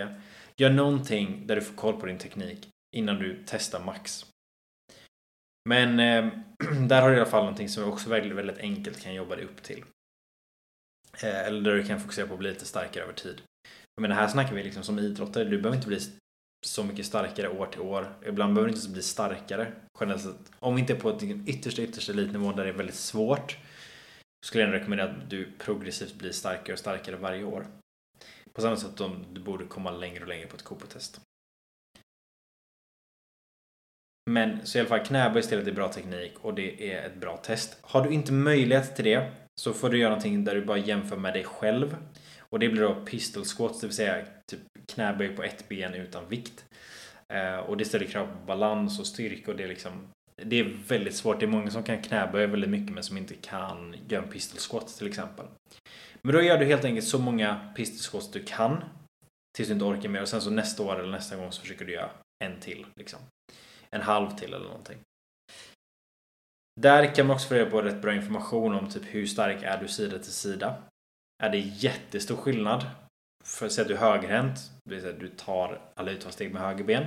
Gör 0.57 0.69
någonting 0.69 1.47
där 1.47 1.55
du 1.55 1.61
får 1.61 1.75
koll 1.75 1.99
på 1.99 2.05
din 2.05 2.17
teknik 2.17 2.69
innan 2.95 3.19
du 3.19 3.43
testar 3.45 3.85
max. 3.85 4.25
Men 5.69 5.99
eh, 5.99 6.33
där 6.87 7.01
har 7.01 7.09
du 7.09 7.15
i 7.15 7.19
alla 7.19 7.29
fall 7.29 7.43
någonting 7.43 7.69
som 7.69 7.83
också 7.83 8.09
väldigt, 8.09 8.37
väldigt 8.37 8.57
enkelt 8.57 9.01
kan 9.01 9.13
jobba 9.13 9.35
dig 9.35 9.45
upp 9.45 9.63
till. 9.63 9.83
Eh, 11.23 11.45
eller 11.45 11.61
där 11.61 11.75
du 11.75 11.83
kan 11.83 11.99
fokusera 11.99 12.27
på 12.27 12.33
att 12.33 12.39
bli 12.39 12.49
lite 12.49 12.65
starkare 12.65 13.03
över 13.03 13.13
tid. 13.13 13.41
Men 14.01 14.11
här 14.11 14.27
snackar 14.27 14.55
vi 14.55 14.63
liksom 14.63 14.83
som 14.83 14.99
idrottare, 14.99 15.43
du 15.43 15.57
behöver 15.57 15.75
inte 15.75 15.87
bli 15.87 15.99
så 16.65 16.83
mycket 16.83 17.05
starkare 17.05 17.49
år 17.49 17.65
till 17.65 17.81
år. 17.81 18.15
Ibland 18.25 18.53
behöver 18.53 18.71
du 18.71 18.77
inte 18.77 18.89
bli 18.89 19.01
starkare 19.01 19.71
generellt 19.99 20.23
sett. 20.23 20.51
Om 20.59 20.75
vi 20.75 20.81
inte 20.81 20.93
är 20.93 20.99
på 20.99 21.09
ett 21.09 21.23
yttersta, 21.23 21.81
yttersta 21.81 22.11
elitnivå 22.11 22.51
där 22.51 22.63
det 22.63 22.69
är 22.69 22.73
väldigt 22.73 22.95
svårt 22.95 23.57
skulle 24.45 24.63
jag 24.63 24.73
rekommendera 24.73 25.09
att 25.09 25.29
du 25.29 25.51
progressivt 25.57 26.15
blir 26.15 26.31
starkare 26.31 26.73
och 26.73 26.79
starkare 26.79 27.15
varje 27.15 27.43
år. 27.43 27.67
På 28.53 28.61
samma 28.61 28.75
sätt 28.75 28.97
som 28.97 29.25
du 29.33 29.41
borde 29.41 29.65
komma 29.65 29.91
längre 29.91 30.21
och 30.21 30.27
längre 30.27 30.47
på 30.47 30.55
ett 30.55 30.63
Copo-test. 30.63 31.21
Men 34.29 34.65
så 34.65 34.77
i 34.77 34.81
alla 34.81 34.89
fall 34.89 35.05
knäböj 35.05 35.39
istället 35.39 35.67
är 35.67 35.71
bra 35.71 35.93
teknik 35.93 36.33
och 36.41 36.53
det 36.53 36.91
är 36.93 37.05
ett 37.05 37.15
bra 37.15 37.37
test. 37.37 37.77
Har 37.81 38.03
du 38.03 38.09
inte 38.09 38.33
möjlighet 38.33 38.95
till 38.95 39.05
det 39.05 39.31
så 39.61 39.73
får 39.73 39.89
du 39.89 39.97
göra 39.97 40.09
någonting 40.09 40.43
där 40.43 40.55
du 40.55 40.65
bara 40.65 40.77
jämför 40.77 41.17
med 41.17 41.33
dig 41.33 41.43
själv. 41.43 41.97
Och 42.39 42.59
det 42.59 42.69
blir 42.69 42.81
då 42.81 43.05
pistol 43.05 43.45
squats, 43.45 43.81
det 43.81 43.87
vill 43.87 43.95
säga 43.95 44.25
typ 44.51 44.61
knäböj 44.87 45.35
på 45.35 45.43
ett 45.43 45.69
ben 45.69 45.93
utan 45.93 46.29
vikt. 46.29 46.65
Eh, 47.33 47.57
och 47.57 47.77
det 47.77 47.85
ställer 47.85 48.05
krav 48.05 48.25
på 48.25 48.45
balans 48.45 48.99
och 48.99 49.07
styrka 49.07 49.51
och 49.51 49.57
det 49.57 49.63
är 49.63 49.67
liksom 49.67 50.07
det 50.43 50.59
är 50.59 50.77
väldigt 50.87 51.15
svårt. 51.15 51.39
Det 51.39 51.45
är 51.45 51.47
många 51.47 51.71
som 51.71 51.83
kan 51.83 52.01
knäböja 52.01 52.47
väldigt 52.47 52.69
mycket 52.69 52.93
men 52.93 53.03
som 53.03 53.17
inte 53.17 53.35
kan 53.35 53.95
göra 54.07 54.23
en 54.23 54.29
pistol 54.29 54.59
squat 54.59 54.87
till 54.97 55.07
exempel. 55.07 55.45
Men 56.21 56.35
då 56.35 56.41
gör 56.41 56.57
du 56.57 56.65
helt 56.65 56.85
enkelt 56.85 57.07
så 57.07 57.19
många 57.19 57.73
pistol 57.75 57.99
squats 57.99 58.31
du 58.31 58.43
kan 58.43 58.83
tills 59.55 59.67
du 59.67 59.73
inte 59.73 59.85
orkar 59.85 60.09
mer 60.09 60.21
och 60.21 60.27
sen 60.27 60.41
så 60.41 60.49
nästa 60.49 60.83
år 60.83 60.99
eller 60.99 61.11
nästa 61.11 61.35
gång 61.35 61.51
så 61.51 61.61
försöker 61.61 61.85
du 61.85 61.93
göra 61.93 62.09
en 62.43 62.59
till. 62.59 62.85
Liksom. 62.95 63.19
En 63.89 64.01
halv 64.01 64.29
till 64.29 64.53
eller 64.53 64.67
någonting. 64.67 64.97
Där 66.81 67.15
kan 67.15 67.27
man 67.27 67.35
också 67.35 67.47
få 67.47 67.55
reda 67.55 67.71
på 67.71 67.81
rätt 67.81 68.01
bra 68.01 68.13
information 68.13 68.75
om 68.75 68.89
typ 68.89 69.03
hur 69.05 69.25
stark 69.25 69.63
är 69.63 69.81
du 69.81 69.87
sida 69.87 70.19
till 70.19 70.31
sida. 70.31 70.83
Är 71.43 71.49
det 71.49 71.57
jättestor 71.57 72.35
skillnad? 72.35 72.85
För 73.43 73.65
att 73.65 73.71
säga 73.71 73.81
att 73.81 73.87
du 73.87 73.93
är 73.93 73.99
högerhänt, 73.99 74.59
det 74.83 74.95
vill 74.95 75.01
säga 75.01 75.13
att 75.13 75.19
du 75.19 75.27
tar 75.27 75.81
alla 75.95 76.11
utfallssteg 76.11 76.53
med 76.53 76.61
höger 76.61 76.83
ben. 76.83 77.05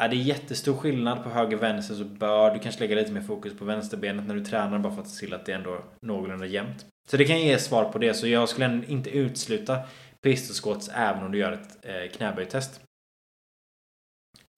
Är 0.00 0.08
det 0.08 0.16
jättestor 0.16 0.76
skillnad 0.76 1.22
på 1.22 1.30
höger 1.30 1.56
och 1.56 1.62
vänster 1.62 1.94
så 1.94 2.04
bör 2.04 2.54
du 2.54 2.58
kanske 2.58 2.80
lägga 2.80 2.96
lite 2.96 3.12
mer 3.12 3.20
fokus 3.20 3.58
på 3.58 3.64
vänsterbenet 3.64 4.26
när 4.26 4.34
du 4.34 4.44
tränar 4.44 4.78
bara 4.78 4.94
för 4.94 5.02
att 5.02 5.08
se 5.08 5.26
till 5.26 5.34
att 5.34 5.46
det 5.46 5.52
är 5.52 5.56
ändå 5.56 5.84
någorlunda 6.00 6.46
jämnt. 6.46 6.86
Så 7.08 7.16
det 7.16 7.24
kan 7.24 7.40
ge 7.40 7.58
svar 7.58 7.84
på 7.92 7.98
det, 7.98 8.14
så 8.14 8.28
jag 8.28 8.48
skulle 8.48 8.82
inte 8.86 9.10
utesluta 9.10 9.78
pistol 10.20 10.80
även 10.94 11.24
om 11.24 11.32
du 11.32 11.38
gör 11.38 11.52
ett 11.52 11.78
eh, 11.82 12.10
knäböjtest. 12.16 12.80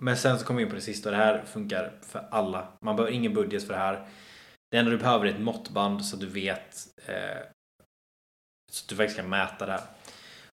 Men 0.03 0.17
sen 0.17 0.39
så 0.39 0.47
kommer 0.47 0.59
vi 0.59 0.65
in 0.65 0.71
på 0.71 0.75
det 0.75 0.81
sista 0.81 1.09
och 1.09 1.17
det 1.17 1.23
här 1.23 1.45
funkar 1.45 1.93
för 2.03 2.29
alla. 2.31 2.69
Man 2.85 2.97
behöver 2.97 3.15
ingen 3.15 3.35
budget 3.35 3.67
för 3.67 3.73
det 3.73 3.81
här. 3.81 4.09
Det 4.71 4.79
enda 4.79 4.91
du 4.91 4.99
behöver 4.99 5.27
är 5.27 5.31
ett 5.31 5.41
måttband 5.41 6.05
så 6.05 6.17
att 6.17 6.21
du 6.21 6.27
vet 6.27 6.87
eh, 7.07 7.43
så 8.73 8.85
att 8.85 8.89
du 8.89 8.97
faktiskt 8.97 9.17
kan 9.17 9.29
mäta 9.29 9.67
det 9.67 9.73
här. 9.73 9.85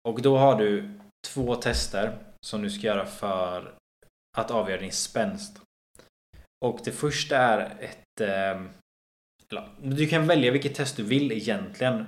Och 0.08 0.22
då 0.22 0.38
har 0.38 0.56
du 0.56 1.00
två 1.28 1.56
tester 1.56 2.18
som 2.46 2.62
du 2.62 2.70
ska 2.70 2.88
göra 2.88 3.06
för 3.06 3.77
att 4.38 4.52
avgöra 4.52 4.82
din 4.82 4.92
spänst. 4.92 5.62
Och 6.66 6.80
det 6.84 6.92
första 6.92 7.38
är 7.38 7.78
ett... 7.80 8.22
Ehm, 8.22 8.70
eller, 9.52 9.70
du 9.82 10.08
kan 10.08 10.28
välja 10.28 10.52
vilket 10.52 10.76
test 10.76 10.98
du 10.98 11.04
vill 11.04 11.32
egentligen. 11.32 12.06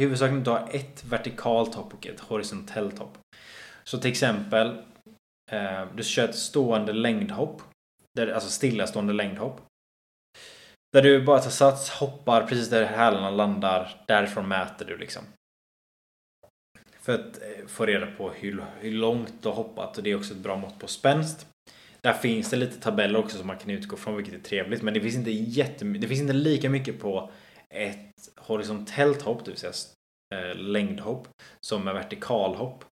Huvudsaken 0.00 0.36
är 0.36 0.38
att 0.38 0.44
du 0.44 0.50
har 0.50 0.68
ett 0.72 1.04
vertikalt 1.04 1.74
hopp 1.74 1.94
och 1.94 2.06
ett 2.06 2.20
horisontellt 2.20 2.98
hopp. 2.98 3.18
Så 3.84 3.98
till 3.98 4.10
exempel 4.10 4.82
ehm, 5.52 5.88
du 5.96 6.02
kör 6.02 6.28
ett 6.28 6.36
stående 6.36 6.92
längdhopp. 6.92 7.62
Alltså 8.18 8.50
stillastående 8.50 9.12
längdhopp. 9.12 9.60
Där 10.92 11.02
du 11.02 11.24
bara 11.24 11.40
tar 11.40 11.50
sats, 11.50 11.90
hoppar 11.90 12.46
precis 12.46 12.70
där 12.70 12.84
hälarna 12.84 13.30
landar. 13.30 14.04
Därifrån 14.06 14.48
mäter 14.48 14.86
du 14.86 14.96
liksom. 14.96 15.22
För 17.00 17.14
att 17.14 17.42
eh, 17.42 17.66
få 17.66 17.86
reda 17.86 18.06
på 18.06 18.30
hur, 18.30 18.64
hur 18.80 18.92
långt 18.92 19.42
du 19.42 19.48
har 19.48 19.56
hoppat 19.56 19.98
och 19.98 20.04
det 20.04 20.10
är 20.10 20.16
också 20.16 20.34
ett 20.34 20.40
bra 20.40 20.56
mått 20.56 20.78
på 20.78 20.86
spänst. 20.86 21.46
Där 22.02 22.12
finns 22.12 22.50
det 22.50 22.56
lite 22.56 22.80
tabeller 22.80 23.18
också 23.18 23.38
som 23.38 23.46
man 23.46 23.58
kan 23.58 23.70
utgå 23.70 23.96
från 23.96 24.16
vilket 24.16 24.34
är 24.34 24.38
trevligt 24.38 24.82
men 24.82 24.94
det 24.94 25.00
finns 25.00 25.14
inte 25.14 25.30
jättemycket, 25.30 26.02
det 26.02 26.08
finns 26.08 26.20
inte 26.20 26.32
lika 26.32 26.70
mycket 26.70 27.00
på 27.00 27.30
ett 27.74 28.30
horisontellt 28.36 29.22
hopp, 29.22 29.44
det 29.44 29.50
vill 29.50 29.60
säga 29.60 29.72
eh, 30.34 30.54
längdhopp, 30.54 31.28
som 31.66 31.88
är 31.88 31.94
vertikalhopp. 31.94 32.84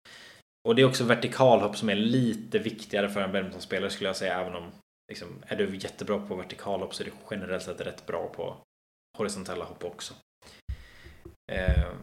Och 0.67 0.75
det 0.75 0.81
är 0.81 0.85
också 0.85 1.03
vertikalhopp 1.03 1.77
som 1.77 1.89
är 1.89 1.95
lite 1.95 2.59
viktigare 2.59 3.09
för 3.09 3.21
en 3.21 3.31
badmintonspelare 3.31 3.89
skulle 3.89 4.09
jag 4.09 4.15
säga 4.15 4.41
även 4.41 4.55
om 4.55 4.71
liksom, 5.11 5.43
är 5.47 5.55
du 5.55 5.75
jättebra 5.75 6.19
på 6.19 6.35
vertikalhopp 6.35 6.95
så 6.95 7.03
är 7.03 7.05
du 7.05 7.11
generellt 7.31 7.63
sett 7.63 7.81
rätt 7.81 8.05
bra 8.05 8.27
på 8.27 8.57
horisontella 9.17 9.65
hopp 9.65 9.83
också. 9.83 10.13
Eh, 11.51 11.93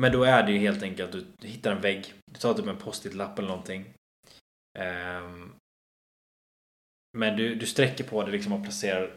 men 0.00 0.12
då 0.12 0.24
är 0.24 0.42
det 0.42 0.52
ju 0.52 0.58
helt 0.58 0.82
enkelt 0.82 1.14
att 1.14 1.24
du 1.40 1.48
hittar 1.48 1.72
en 1.72 1.80
vägg, 1.80 2.14
du 2.32 2.40
tar 2.40 2.54
typ 2.54 2.66
en 2.66 2.76
post-it-lapp 2.76 3.38
eller 3.38 3.48
någonting. 3.48 3.94
Eh, 4.78 5.30
men 7.14 7.36
du, 7.36 7.54
du 7.54 7.66
sträcker 7.66 8.04
på 8.04 8.22
dig 8.22 8.32
liksom 8.32 8.52
och 8.52 8.62
placerar 8.62 9.10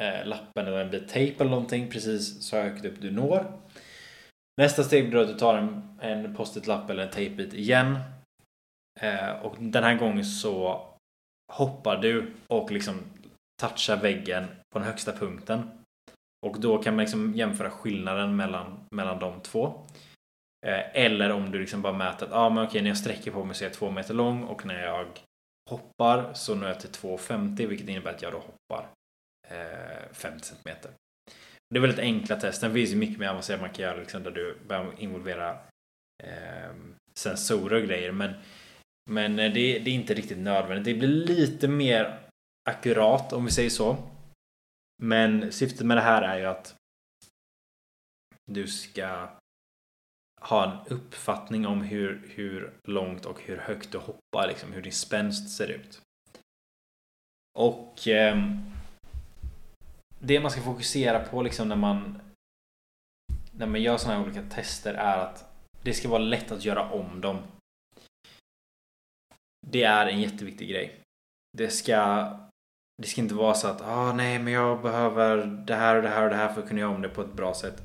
eh, 0.00 0.26
lappen 0.26 0.66
eller 0.66 0.78
en 0.78 0.90
bit 0.90 1.08
tejp 1.08 1.40
eller 1.40 1.50
någonting 1.50 1.90
precis 1.90 2.42
så 2.42 2.56
högt 2.56 2.84
upp 2.84 3.00
du 3.00 3.10
når. 3.10 3.52
Nästa 4.60 4.84
steg 4.84 5.10
blir 5.10 5.20
att 5.20 5.28
du 5.28 5.34
tar 5.34 5.58
en, 5.58 5.98
en 6.00 6.34
post-it-lapp 6.34 6.90
eller 6.90 7.02
en 7.02 7.10
tejpbit 7.10 7.54
igen. 7.54 7.98
Eh, 9.00 9.30
och 9.30 9.56
den 9.58 9.84
här 9.84 9.94
gången 9.94 10.24
så 10.24 10.86
hoppar 11.52 11.96
du 11.96 12.32
och 12.46 12.70
liksom 12.70 13.00
touchar 13.62 13.96
väggen 13.96 14.44
på 14.72 14.78
den 14.78 14.88
högsta 14.88 15.12
punkten. 15.12 15.70
Och 16.46 16.60
då 16.60 16.78
kan 16.78 16.94
man 16.94 17.02
liksom 17.02 17.34
jämföra 17.34 17.70
skillnaden 17.70 18.36
mellan, 18.36 18.86
mellan 18.90 19.18
de 19.18 19.40
två. 19.40 19.66
Eh, 20.66 21.04
eller 21.04 21.32
om 21.32 21.50
du 21.50 21.58
liksom 21.58 21.82
bara 21.82 21.92
mäter 21.92 22.26
att 22.26 22.32
ah, 22.32 22.50
men 22.50 22.66
okej, 22.66 22.82
när 22.82 22.90
jag 22.90 22.98
sträcker 22.98 23.30
på 23.30 23.44
mig 23.44 23.54
så 23.54 23.64
är 23.64 23.68
jag 23.68 23.74
två 23.74 23.90
meter 23.90 24.14
lång 24.14 24.44
och 24.44 24.66
när 24.66 24.82
jag 24.82 25.06
hoppar 25.70 26.34
så 26.34 26.54
når 26.54 26.68
jag 26.68 26.80
till 26.80 26.90
2,50 26.90 27.66
vilket 27.66 27.88
innebär 27.88 28.10
att 28.10 28.22
jag 28.22 28.32
då 28.32 28.38
hoppar 28.38 28.88
eh, 29.48 30.12
50 30.12 30.44
cm. 30.44 30.76
Det 31.70 31.78
är 31.78 31.80
väldigt 31.80 32.00
enkla 32.00 32.36
test. 32.36 32.60
Sen 32.60 32.74
finns 32.74 32.90
ju 32.90 32.96
mycket 32.96 33.18
mer 33.18 33.28
avancerat 33.28 33.60
man 33.60 33.70
kan 33.70 33.84
göra 33.84 33.96
liksom, 33.96 34.22
där 34.22 34.30
du 34.30 34.58
börjar 34.68 34.92
involvera 34.98 35.50
eh, 36.24 36.74
sensorer 37.14 37.82
och 37.82 37.88
grejer. 37.88 38.12
Men, 38.12 38.34
men 39.10 39.38
eh, 39.38 39.52
det, 39.52 39.78
det, 39.78 39.90
är 39.90 39.94
inte 39.94 40.14
riktigt 40.14 40.38
nödvändigt. 40.38 40.84
Det 40.84 40.94
blir 40.94 41.08
lite 41.08 41.68
mer 41.68 42.18
akkurat 42.68 43.32
om 43.32 43.44
vi 43.44 43.50
säger 43.50 43.70
så. 43.70 43.96
Men 45.02 45.52
syftet 45.52 45.86
med 45.86 45.96
det 45.96 46.00
här 46.00 46.22
är 46.22 46.38
ju 46.38 46.44
att 46.44 46.74
du 48.50 48.66
ska 48.66 49.28
ha 50.40 50.64
en 50.64 50.92
uppfattning 50.92 51.66
om 51.66 51.80
hur, 51.82 52.22
hur 52.34 52.72
långt 52.88 53.24
och 53.24 53.40
hur 53.42 53.56
högt 53.56 53.92
du 53.92 53.98
hoppar, 53.98 54.48
liksom, 54.48 54.72
hur 54.72 54.82
din 54.82 54.92
spänst 54.92 55.56
ser 55.56 55.68
ut. 55.68 56.00
Och 57.58 58.08
eh, 58.08 58.36
det 60.18 60.40
man 60.40 60.50
ska 60.50 60.60
fokusera 60.60 61.18
på 61.18 61.42
liksom 61.42 61.68
när 61.68 61.76
man 61.76 62.20
när 63.52 63.66
man 63.66 63.82
gör 63.82 63.96
sådana 63.96 64.18
här 64.18 64.26
olika 64.26 64.42
tester 64.42 64.94
är 64.94 65.18
att 65.18 65.44
det 65.82 65.92
ska 65.92 66.08
vara 66.08 66.22
lätt 66.22 66.52
att 66.52 66.64
göra 66.64 66.90
om 66.90 67.20
dem. 67.20 67.38
Det 69.66 69.82
är 69.82 70.06
en 70.06 70.20
jätteviktig 70.20 70.68
grej. 70.68 71.00
Det 71.58 71.68
ska 71.68 72.30
det 73.02 73.08
ska 73.08 73.20
inte 73.20 73.34
vara 73.34 73.54
så 73.54 73.68
att 73.68 73.82
ah, 73.82 74.12
nej 74.12 74.38
men 74.38 74.52
jag 74.52 74.82
behöver 74.82 75.46
det 75.46 75.74
här 75.74 75.96
och 75.96 76.02
det 76.02 76.08
här 76.08 76.24
och 76.24 76.30
det 76.30 76.36
här 76.36 76.52
för 76.52 76.62
att 76.62 76.68
kunna 76.68 76.80
göra 76.80 76.94
om 76.94 77.02
det 77.02 77.08
på 77.08 77.22
ett 77.22 77.32
bra 77.32 77.54
sätt. 77.54 77.82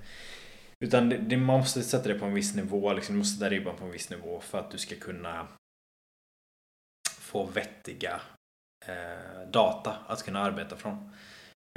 Utan 0.81 1.09
det, 1.09 1.17
det, 1.17 1.37
man 1.37 1.59
måste 1.59 1.83
sätta 1.83 2.07
det 2.07 2.19
på 2.19 2.25
en 2.25 2.33
viss 2.33 2.55
nivå. 2.55 2.93
Liksom, 2.93 3.15
du 3.15 3.19
måste 3.19 3.37
sätta 3.37 3.49
ribban 3.49 3.75
på 3.75 3.85
en 3.85 3.91
viss 3.91 4.09
nivå 4.09 4.39
för 4.39 4.59
att 4.59 4.71
du 4.71 4.77
ska 4.77 4.95
kunna 4.95 5.47
få 7.09 7.45
vettiga 7.45 8.21
eh, 8.85 9.49
data 9.51 9.97
att 10.07 10.23
kunna 10.23 10.39
arbeta 10.39 10.75
från. 10.75 11.11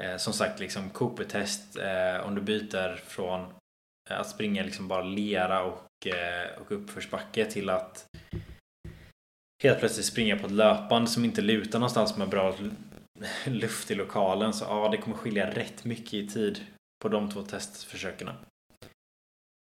Eh, 0.02 0.16
som 0.16 0.32
sagt, 0.32 0.60
liksom 0.60 0.90
Cooper-test. 0.90 1.76
Eh, 1.76 2.26
om 2.26 2.34
du 2.34 2.40
byter 2.40 2.96
från 2.96 3.40
eh, 4.10 4.20
att 4.20 4.28
springa 4.28 4.62
liksom 4.62 4.88
bara 4.88 5.02
lera 5.02 5.64
och, 5.64 6.06
eh, 6.06 6.60
och 6.60 6.72
uppförsbacke 6.72 7.44
till 7.44 7.70
att 7.70 8.06
helt 9.62 9.78
plötsligt 9.78 10.06
springa 10.06 10.36
på 10.36 10.46
ett 10.46 10.52
löpband 10.52 11.10
som 11.10 11.24
inte 11.24 11.42
lutar 11.42 11.78
någonstans 11.78 12.16
med 12.16 12.28
bra 12.28 12.54
luft 13.46 13.90
i 13.90 13.94
lokalen. 13.94 14.52
Så 14.52 14.64
ja, 14.64 14.88
det 14.88 14.96
kommer 14.96 15.16
skilja 15.16 15.50
rätt 15.50 15.84
mycket 15.84 16.14
i 16.14 16.28
tid 16.28 16.66
på 17.02 17.08
de 17.08 17.30
två 17.30 17.42
testförsöken. 17.42 18.30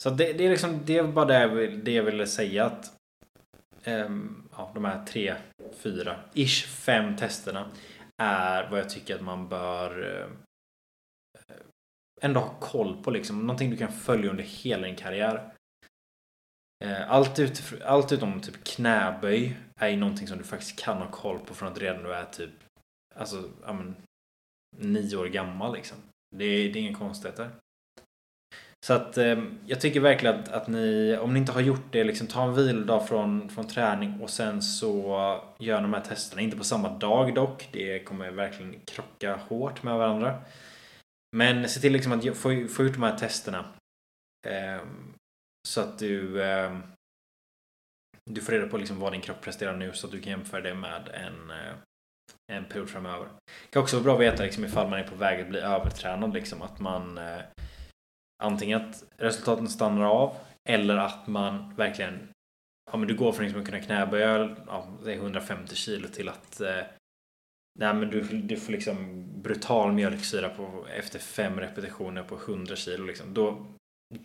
Så 0.03 0.09
det, 0.09 0.33
det, 0.33 0.45
är 0.45 0.49
liksom, 0.49 0.79
det 0.85 0.97
är 0.97 1.03
bara 1.03 1.25
det 1.25 1.41
jag, 1.41 1.49
vill, 1.49 1.83
det 1.83 1.91
jag 1.91 2.03
ville 2.03 2.27
säga 2.27 2.65
att 2.65 2.97
um, 3.85 4.49
ja, 4.51 4.71
de 4.73 4.85
här 4.85 5.05
tre, 5.05 5.35
fyra, 5.73 6.19
ish 6.33 6.67
fem 6.67 7.15
testerna 7.15 7.71
är 8.21 8.69
vad 8.69 8.79
jag 8.79 8.89
tycker 8.89 9.15
att 9.15 9.21
man 9.21 9.49
bör 9.49 9.99
uh, 10.03 10.27
ändå 12.21 12.39
ha 12.39 12.59
koll 12.59 13.03
på 13.03 13.11
liksom. 13.11 13.41
Någonting 13.41 13.69
du 13.69 13.77
kan 13.77 13.91
följa 13.91 14.29
under 14.29 14.43
hela 14.43 14.87
din 14.87 14.95
karriär. 14.95 15.53
Uh, 16.85 17.11
allt, 17.11 17.39
ut, 17.39 17.73
allt 17.85 18.11
utom 18.11 18.41
typ 18.41 18.63
knäböj 18.63 19.57
är 19.79 19.87
ju 19.87 19.97
någonting 19.97 20.27
som 20.27 20.37
du 20.37 20.43
faktiskt 20.43 20.79
kan 20.79 20.97
ha 20.97 21.11
koll 21.11 21.39
på 21.39 21.53
från 21.53 21.71
att 21.71 21.77
redan 21.77 22.03
du 22.03 22.13
är 22.13 22.25
typ 22.25 22.51
alltså, 23.15 23.51
ja, 23.63 23.73
men, 23.73 23.95
nio 24.77 25.17
år 25.17 25.25
gammal 25.25 25.73
liksom. 25.73 25.97
Det, 26.35 26.45
det 26.45 26.79
är 26.79 26.83
inga 26.83 26.97
konstigheter. 26.97 27.49
Så 28.87 28.93
att 28.93 29.17
eh, 29.17 29.43
jag 29.65 29.81
tycker 29.81 29.99
verkligen 29.99 30.35
att, 30.35 30.49
att 30.49 30.67
ni, 30.67 31.17
om 31.17 31.33
ni 31.33 31.39
inte 31.39 31.51
har 31.51 31.61
gjort 31.61 31.91
det, 31.91 32.03
liksom 32.03 32.27
ta 32.27 32.43
en 32.43 32.55
vilodag 32.55 33.07
från, 33.07 33.49
från 33.49 33.67
träning 33.67 34.21
och 34.21 34.29
sen 34.29 34.61
så 34.61 35.17
gör 35.59 35.81
de 35.81 35.93
här 35.93 36.01
testerna. 36.01 36.41
Inte 36.41 36.57
på 36.57 36.63
samma 36.63 36.89
dag 36.89 37.33
dock. 37.33 37.69
Det 37.71 37.99
kommer 37.99 38.31
verkligen 38.31 38.75
krocka 38.85 39.35
hårt 39.35 39.83
med 39.83 39.97
varandra. 39.97 40.41
Men 41.35 41.69
se 41.69 41.79
till 41.79 41.93
liksom 41.93 42.11
att 42.11 42.37
få, 42.37 42.67
få 42.67 42.83
ut 42.83 42.93
de 42.93 43.03
här 43.03 43.17
testerna. 43.17 43.65
Eh, 44.47 44.81
så 45.67 45.81
att 45.81 45.99
du 45.99 46.41
eh, 46.41 46.77
du 48.29 48.41
får 48.41 48.51
reda 48.51 48.67
på 48.67 48.77
liksom 48.77 48.99
vad 48.99 49.13
din 49.13 49.21
kropp 49.21 49.41
presterar 49.41 49.77
nu 49.77 49.93
så 49.93 50.07
att 50.07 50.11
du 50.11 50.21
kan 50.21 50.31
jämföra 50.31 50.61
det 50.61 50.75
med 50.75 51.09
en, 51.13 51.51
eh, 51.51 51.73
en 52.51 52.65
period 52.65 52.89
framöver. 52.89 53.25
Det 53.25 53.71
kan 53.71 53.81
också 53.81 53.95
vara 53.95 54.03
bra 54.03 54.13
att 54.13 54.21
veta 54.21 54.43
liksom, 54.43 54.65
ifall 54.65 54.89
man 54.89 54.99
är 54.99 55.07
på 55.07 55.15
väg 55.15 55.41
att 55.41 55.49
bli 55.49 55.59
övertränad. 55.59 56.33
Liksom, 56.33 56.61
att 56.61 56.79
man 56.79 57.17
eh, 57.17 57.39
antingen 58.43 58.81
att 58.81 59.03
resultaten 59.17 59.67
stannar 59.67 60.05
av 60.05 60.35
Eller 60.69 60.97
att 60.97 61.27
man 61.27 61.75
verkligen 61.75 62.29
Ja 62.91 62.97
men 62.97 63.07
du 63.07 63.15
går 63.15 63.31
från 63.31 63.43
liksom 63.43 63.61
att 63.61 63.67
kunna 63.67 63.81
knäböja 63.81 64.55
ja, 64.67 64.87
150 65.05 65.75
kilo 65.75 66.07
till 66.07 66.29
att 66.29 66.61
eh, 66.61 66.81
Nej 67.79 67.93
men 67.93 68.09
du, 68.09 68.21
du 68.21 68.57
får 68.57 68.71
liksom 68.71 69.25
brutal 69.41 69.91
mjölksyra 69.91 70.49
på, 70.49 70.85
efter 70.97 71.19
fem 71.19 71.59
repetitioner 71.59 72.23
på 72.23 72.35
100 72.35 72.75
kilo 72.75 73.05
liksom. 73.05 73.33
Då, 73.33 73.65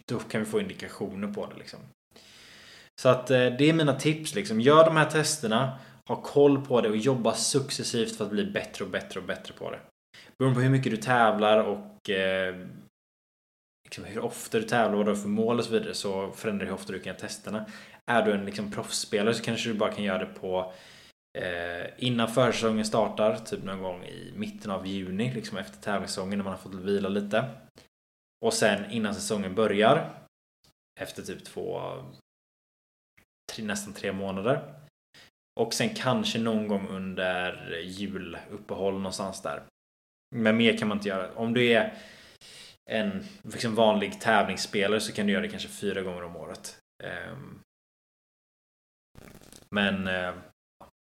då 0.09 0.18
kan 0.18 0.40
vi 0.40 0.46
få 0.46 0.61
indikationer 0.61 1.29
på 1.29 1.46
det 1.46 1.57
liksom. 1.59 1.79
Så 3.01 3.09
att 3.09 3.31
eh, 3.31 3.38
det 3.38 3.64
är 3.64 3.72
mina 3.72 3.94
tips 3.94 4.35
liksom. 4.35 4.61
Gör 4.61 4.85
de 4.85 4.96
här 4.96 5.11
testerna. 5.11 5.79
Ha 6.09 6.22
koll 6.22 6.66
på 6.66 6.81
det 6.81 6.88
och 6.88 6.96
jobba 6.96 7.35
successivt 7.35 8.16
för 8.16 8.25
att 8.25 8.31
bli 8.31 8.44
bättre 8.44 8.85
och 8.85 8.90
bättre 8.90 9.20
och 9.20 9.27
bättre 9.27 9.55
på 9.55 9.70
det. 9.70 9.79
Beroende 10.38 10.55
på 10.55 10.62
hur 10.62 10.70
mycket 10.70 10.92
du 10.92 10.96
tävlar 10.96 11.64
och 11.64 12.11
eh, 12.11 12.55
Typ 13.92 14.07
hur 14.07 14.24
ofta 14.24 14.59
du 14.59 14.64
tävlar, 14.64 14.96
vad 14.96 15.07
du 15.07 15.11
har 15.11 15.16
för 15.16 15.28
mål 15.28 15.59
och 15.59 15.64
så 15.64 15.72
vidare 15.72 15.94
så 15.94 16.33
förändrar 16.33 16.66
hur 16.66 16.74
ofta 16.74 16.92
du 16.92 16.98
kan 16.98 17.11
göra 17.11 17.20
testerna. 17.20 17.66
Är 18.07 18.22
du 18.22 18.33
en 18.33 18.44
liksom 18.44 18.70
proffsspelare 18.70 19.35
så 19.35 19.44
kanske 19.44 19.68
du 19.68 19.74
bara 19.74 19.92
kan 19.92 20.05
göra 20.05 20.18
det 20.18 20.35
på 20.40 20.72
eh, 21.38 21.87
innan 21.96 22.28
försäsongen 22.28 22.85
startar, 22.85 23.37
typ 23.37 23.64
någon 23.64 23.83
gång 23.83 24.05
i 24.05 24.33
mitten 24.37 24.70
av 24.70 24.87
juni, 24.87 25.33
liksom 25.33 25.59
efter 25.59 25.83
tävlingssäsongen 25.83 26.38
när 26.38 26.44
man 26.44 26.52
har 26.52 26.61
fått 26.61 26.74
vila 26.74 27.09
lite. 27.09 27.44
Och 28.44 28.55
sen 28.55 28.90
innan 28.90 29.14
säsongen 29.14 29.55
börjar, 29.55 30.11
efter 31.00 31.22
typ 31.22 31.44
två, 31.44 31.81
tre, 33.52 33.64
nästan 33.64 33.92
tre 33.92 34.12
månader. 34.12 34.74
Och 35.61 35.74
sen 35.74 35.94
kanske 35.94 36.38
någon 36.38 36.68
gång 36.68 36.88
under 36.88 37.78
juluppehåll 37.78 38.94
någonstans 38.94 39.42
där. 39.42 39.62
Men 40.35 40.57
mer 40.57 40.76
kan 40.76 40.88
man 40.88 40.98
inte 40.98 41.09
göra. 41.09 41.35
Om 41.35 41.55
du 41.55 41.72
är 41.72 41.94
en 42.90 43.25
liksom 43.42 43.75
vanlig 43.75 44.21
tävlingsspelare 44.21 45.01
så 45.01 45.12
kan 45.12 45.27
du 45.27 45.33
göra 45.33 45.42
det 45.42 45.49
kanske 45.49 45.68
fyra 45.68 46.03
gånger 46.03 46.25
om 46.25 46.37
året. 46.37 46.79
Ehm, 47.05 47.61
men 49.71 50.07
eh, 50.07 50.35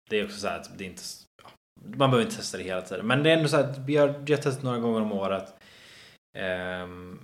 det 0.09 0.19
är 0.19 0.25
också 0.25 0.37
så 0.37 0.47
här 0.47 0.59
att 0.59 0.77
det 0.77 0.83
är 0.83 0.89
inte 0.89 1.03
man 1.85 2.11
behöver 2.11 2.21
inte 2.21 2.35
testa 2.35 2.57
det 2.57 2.63
hela 2.63 2.81
tiden. 2.81 3.07
Men 3.07 3.23
det 3.23 3.29
är 3.29 3.37
ändå 3.37 3.49
så 3.49 3.57
att 3.57 3.77
vi 3.77 3.95
har, 3.95 4.07
vi 4.07 4.33
har 4.33 4.41
testat 4.41 4.63
några 4.63 4.79
gånger 4.79 5.01
om 5.01 5.11
året. 5.11 5.53
Ehm, 6.37 7.19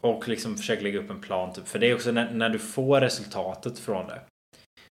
och 0.00 0.28
liksom 0.28 0.56
försöker 0.56 0.82
lägga 0.82 0.98
upp 0.98 1.10
en 1.10 1.20
plan. 1.20 1.52
Typ. 1.52 1.68
För 1.68 1.78
det 1.78 1.90
är 1.90 1.94
också 1.94 2.12
när, 2.12 2.30
när, 2.30 2.48
du 2.48 2.58
får 2.58 3.00
resultatet 3.00 3.78
från 3.78 4.06
det. 4.06 4.20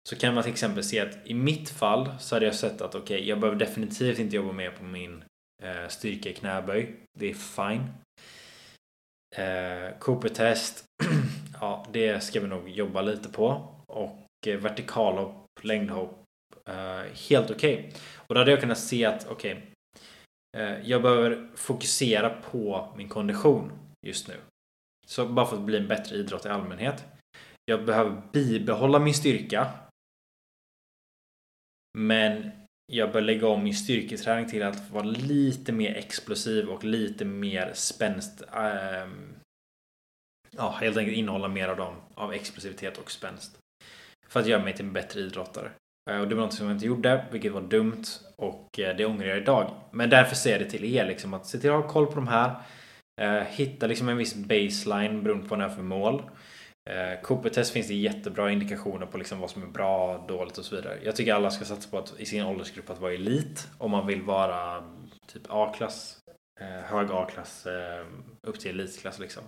Så 0.08 0.16
kan 0.16 0.34
man 0.34 0.42
till 0.42 0.52
exempel 0.52 0.84
se 0.84 1.00
att 1.00 1.16
i 1.24 1.34
mitt 1.34 1.70
fall 1.70 2.14
så 2.18 2.36
hade 2.36 2.46
jag 2.46 2.54
sett 2.54 2.80
att 2.80 2.94
okej, 2.94 3.16
okay, 3.16 3.28
jag 3.28 3.40
behöver 3.40 3.58
definitivt 3.58 4.18
inte 4.18 4.36
jobba 4.36 4.52
mer 4.52 4.70
på 4.70 4.84
min 4.84 5.24
eh, 5.62 5.88
styrka 5.88 6.28
i 6.28 6.34
knäböj. 6.34 6.96
Det 7.18 7.30
är 7.30 7.34
fine. 7.34 7.88
Eh, 9.34 9.98
Cooper-test. 9.98 10.84
ja, 11.60 11.86
det 11.92 12.20
ska 12.24 12.40
vi 12.40 12.46
nog 12.46 12.68
jobba 12.68 13.02
lite 13.02 13.28
på. 13.28 13.74
Och 13.86 14.26
eh, 14.46 14.58
vertikalhopp, 14.58 15.46
längdhopp 15.62 16.24
eh, 16.68 17.02
helt 17.28 17.50
okej. 17.50 17.74
Okay. 17.74 17.92
Och 18.16 18.34
då 18.34 18.40
hade 18.40 18.50
jag 18.50 18.60
kunnat 18.60 18.78
se 18.78 19.04
att 19.04 19.26
okej, 19.28 19.52
okay, 19.52 20.80
jag 20.84 21.02
behöver 21.02 21.48
fokusera 21.54 22.30
på 22.30 22.92
min 22.96 23.08
kondition 23.08 23.72
just 24.06 24.28
nu. 24.28 24.34
Så 25.06 25.26
bara 25.26 25.46
för 25.46 25.56
att 25.56 25.62
bli 25.62 25.76
en 25.76 25.88
bättre 25.88 26.16
idrott 26.16 26.46
i 26.46 26.48
allmänhet. 26.48 27.04
Jag 27.64 27.84
behöver 27.84 28.22
bibehålla 28.32 28.98
min 28.98 29.14
styrka. 29.14 29.70
Men 31.98 32.50
jag 32.86 33.12
bör 33.12 33.20
lägga 33.20 33.48
om 33.48 33.64
min 33.64 33.74
styrketräning 33.74 34.48
till 34.48 34.62
att 34.62 34.90
vara 34.90 35.04
lite 35.04 35.72
mer 35.72 35.94
explosiv 35.94 36.68
och 36.68 36.84
lite 36.84 37.24
mer 37.24 37.70
spänst. 37.74 38.42
Äh, 38.54 39.08
ja, 40.50 40.76
helt 40.80 40.96
enkelt 40.96 41.16
innehålla 41.16 41.48
mer 41.48 41.68
av 41.68 41.76
dem, 41.76 41.94
av 42.14 42.32
explosivitet 42.32 42.98
och 42.98 43.10
spänst. 43.10 43.58
För 44.28 44.40
att 44.40 44.46
göra 44.46 44.64
mig 44.64 44.74
till 44.74 44.84
en 44.84 44.92
bättre 44.92 45.20
idrottare. 45.20 45.70
Eh, 46.10 46.20
och 46.20 46.28
det 46.28 46.34
var 46.34 46.42
något 46.42 46.54
som 46.54 46.66
jag 46.66 46.76
inte 46.76 46.86
gjorde, 46.86 47.26
vilket 47.30 47.52
var 47.52 47.62
dumt. 47.62 48.04
Och 48.36 48.78
eh, 48.78 48.96
det 48.96 49.06
ångrar 49.06 49.26
jag 49.26 49.38
idag. 49.38 49.70
Men 49.90 50.10
därför 50.10 50.36
säger 50.36 50.58
jag 50.58 50.66
det 50.66 50.70
till 50.70 50.94
er 50.96 51.06
liksom 51.06 51.34
att 51.34 51.46
se 51.46 51.58
till 51.58 51.70
att 51.70 51.82
ha 51.82 51.88
koll 51.88 52.06
på 52.06 52.14
de 52.14 52.28
här. 52.28 52.54
Eh, 53.20 53.42
hitta 53.42 53.86
liksom 53.86 54.08
en 54.08 54.16
viss 54.16 54.34
baseline 54.34 55.22
beroende 55.22 55.42
på 55.42 55.48
vad 55.48 55.58
ni 55.58 55.64
har 55.64 55.74
för 55.74 55.82
mål. 55.82 56.22
Eh, 56.90 57.20
Cooper-test 57.22 57.72
finns 57.72 57.88
det 57.88 57.94
jättebra 57.94 58.50
indikationer 58.50 59.06
på 59.06 59.18
liksom 59.18 59.40
vad 59.40 59.50
som 59.50 59.62
är 59.62 59.66
bra, 59.66 60.24
dåligt 60.28 60.58
och 60.58 60.64
så 60.64 60.76
vidare. 60.76 60.98
Jag 61.04 61.16
tycker 61.16 61.34
alla 61.34 61.50
ska 61.50 61.64
satsa 61.64 61.90
på 61.90 61.98
att 61.98 62.20
i 62.20 62.26
sin 62.26 62.44
åldersgrupp 62.44 62.90
att 62.90 63.00
vara 63.00 63.14
elit 63.14 63.68
om 63.78 63.90
man 63.90 64.06
vill 64.06 64.22
vara 64.22 64.76
mm, 64.76 65.10
typ 65.26 65.42
A-klass, 65.48 66.20
eh, 66.60 66.66
hög 66.66 67.10
A-klass 67.10 67.66
eh, 67.66 68.06
upp 68.42 68.60
till 68.60 68.80
elitklass 68.80 69.18
liksom. 69.18 69.44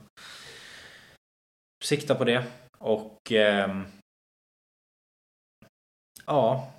Sikta 1.84 2.14
på 2.14 2.24
det 2.24 2.44
och 2.78 3.32
eh, 3.32 3.82
ja, 6.26 6.72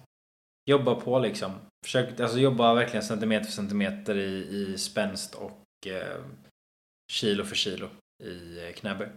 jobba 0.69 0.95
på 0.95 1.19
liksom. 1.19 1.53
Försök, 1.85 2.19
alltså 2.19 2.39
jobba 2.39 2.73
verkligen 2.73 3.03
centimeter 3.03 3.45
för 3.45 3.51
centimeter 3.51 4.17
i, 4.17 4.47
i 4.47 4.77
spänst 4.77 5.35
och 5.35 5.87
eh, 5.87 6.23
kilo 7.11 7.43
för 7.43 7.55
kilo 7.55 7.89
i 8.23 8.73
knäböj. 8.73 9.09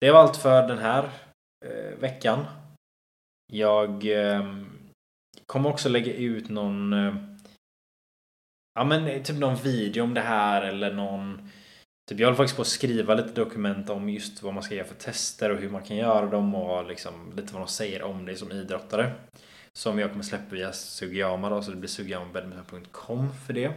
Det 0.00 0.10
var 0.10 0.20
allt 0.20 0.36
för 0.36 0.68
den 0.68 0.78
här 0.78 1.10
eh, 1.66 1.98
veckan. 1.98 2.44
Jag 3.52 4.06
eh, 4.06 4.54
kommer 5.46 5.70
också 5.70 5.88
lägga 5.88 6.14
ut 6.14 6.48
någon 6.48 6.92
eh, 6.92 7.14
Ja 8.74 8.84
men 8.84 9.06
eh, 9.06 9.22
typ 9.22 9.36
någon 9.36 9.56
video 9.56 10.02
om 10.02 10.14
det 10.14 10.20
här 10.20 10.62
eller 10.62 10.92
någon 10.92 11.50
Typ 12.08 12.20
jag 12.20 12.26
håller 12.26 12.36
faktiskt 12.36 12.56
på 12.56 12.62
att 12.62 12.68
skriva 12.68 13.14
lite 13.14 13.32
dokument 13.32 13.90
om 13.90 14.08
just 14.08 14.42
vad 14.42 14.54
man 14.54 14.62
ska 14.62 14.74
göra 14.74 14.86
för 14.86 14.94
tester 14.94 15.50
och 15.50 15.58
hur 15.58 15.70
man 15.70 15.82
kan 15.82 15.96
göra 15.96 16.26
dem 16.26 16.54
och 16.54 16.86
liksom 16.86 17.32
lite 17.36 17.52
vad 17.52 17.62
de 17.62 17.68
säger 17.68 18.02
om 18.02 18.26
dig 18.26 18.36
som 18.36 18.52
idrottare. 18.52 19.12
Som 19.72 19.98
jag 19.98 20.10
kommer 20.10 20.24
släppa 20.24 20.54
via 20.54 20.72
Sugiyama 20.72 21.48
då, 21.48 21.62
så 21.62 21.70
det 21.70 21.76
blir 21.76 21.88
sugiyamabadminton.com 21.88 23.32
för 23.46 23.52
det. 23.52 23.72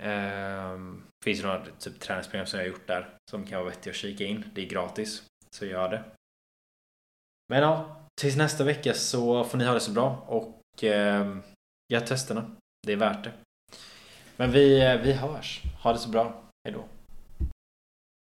Ehm, 0.00 1.02
finns 1.24 1.40
det 1.40 1.46
några 1.46 1.64
typ 1.78 2.00
träningsprogram 2.00 2.46
som 2.46 2.58
jag 2.58 2.66
har 2.66 2.70
gjort 2.70 2.86
där 2.86 3.14
som 3.30 3.46
kan 3.46 3.58
vara 3.60 3.70
vettiga 3.70 3.90
att 3.90 3.96
kika 3.96 4.24
in. 4.24 4.44
Det 4.54 4.62
är 4.62 4.66
gratis, 4.66 5.22
så 5.50 5.66
gör 5.66 5.88
det. 5.88 6.04
Men 7.48 7.62
ja, 7.62 7.96
tills 8.20 8.36
nästa 8.36 8.64
vecka 8.64 8.94
så 8.94 9.44
får 9.44 9.58
ni 9.58 9.64
ha 9.64 9.74
det 9.74 9.80
så 9.80 9.90
bra 9.90 10.24
och 10.26 10.84
eh, 10.84 11.36
gör 11.92 12.00
testerna. 12.00 12.56
Det 12.86 12.92
är 12.92 12.96
värt 12.96 13.24
det. 13.24 13.32
Men 14.36 14.52
vi, 14.52 14.80
eh, 14.80 15.00
vi 15.00 15.12
hörs. 15.12 15.62
Ha 15.82 15.92
det 15.92 15.98
så 15.98 16.08
bra. 16.08 16.42
Hejdå. 16.64 16.84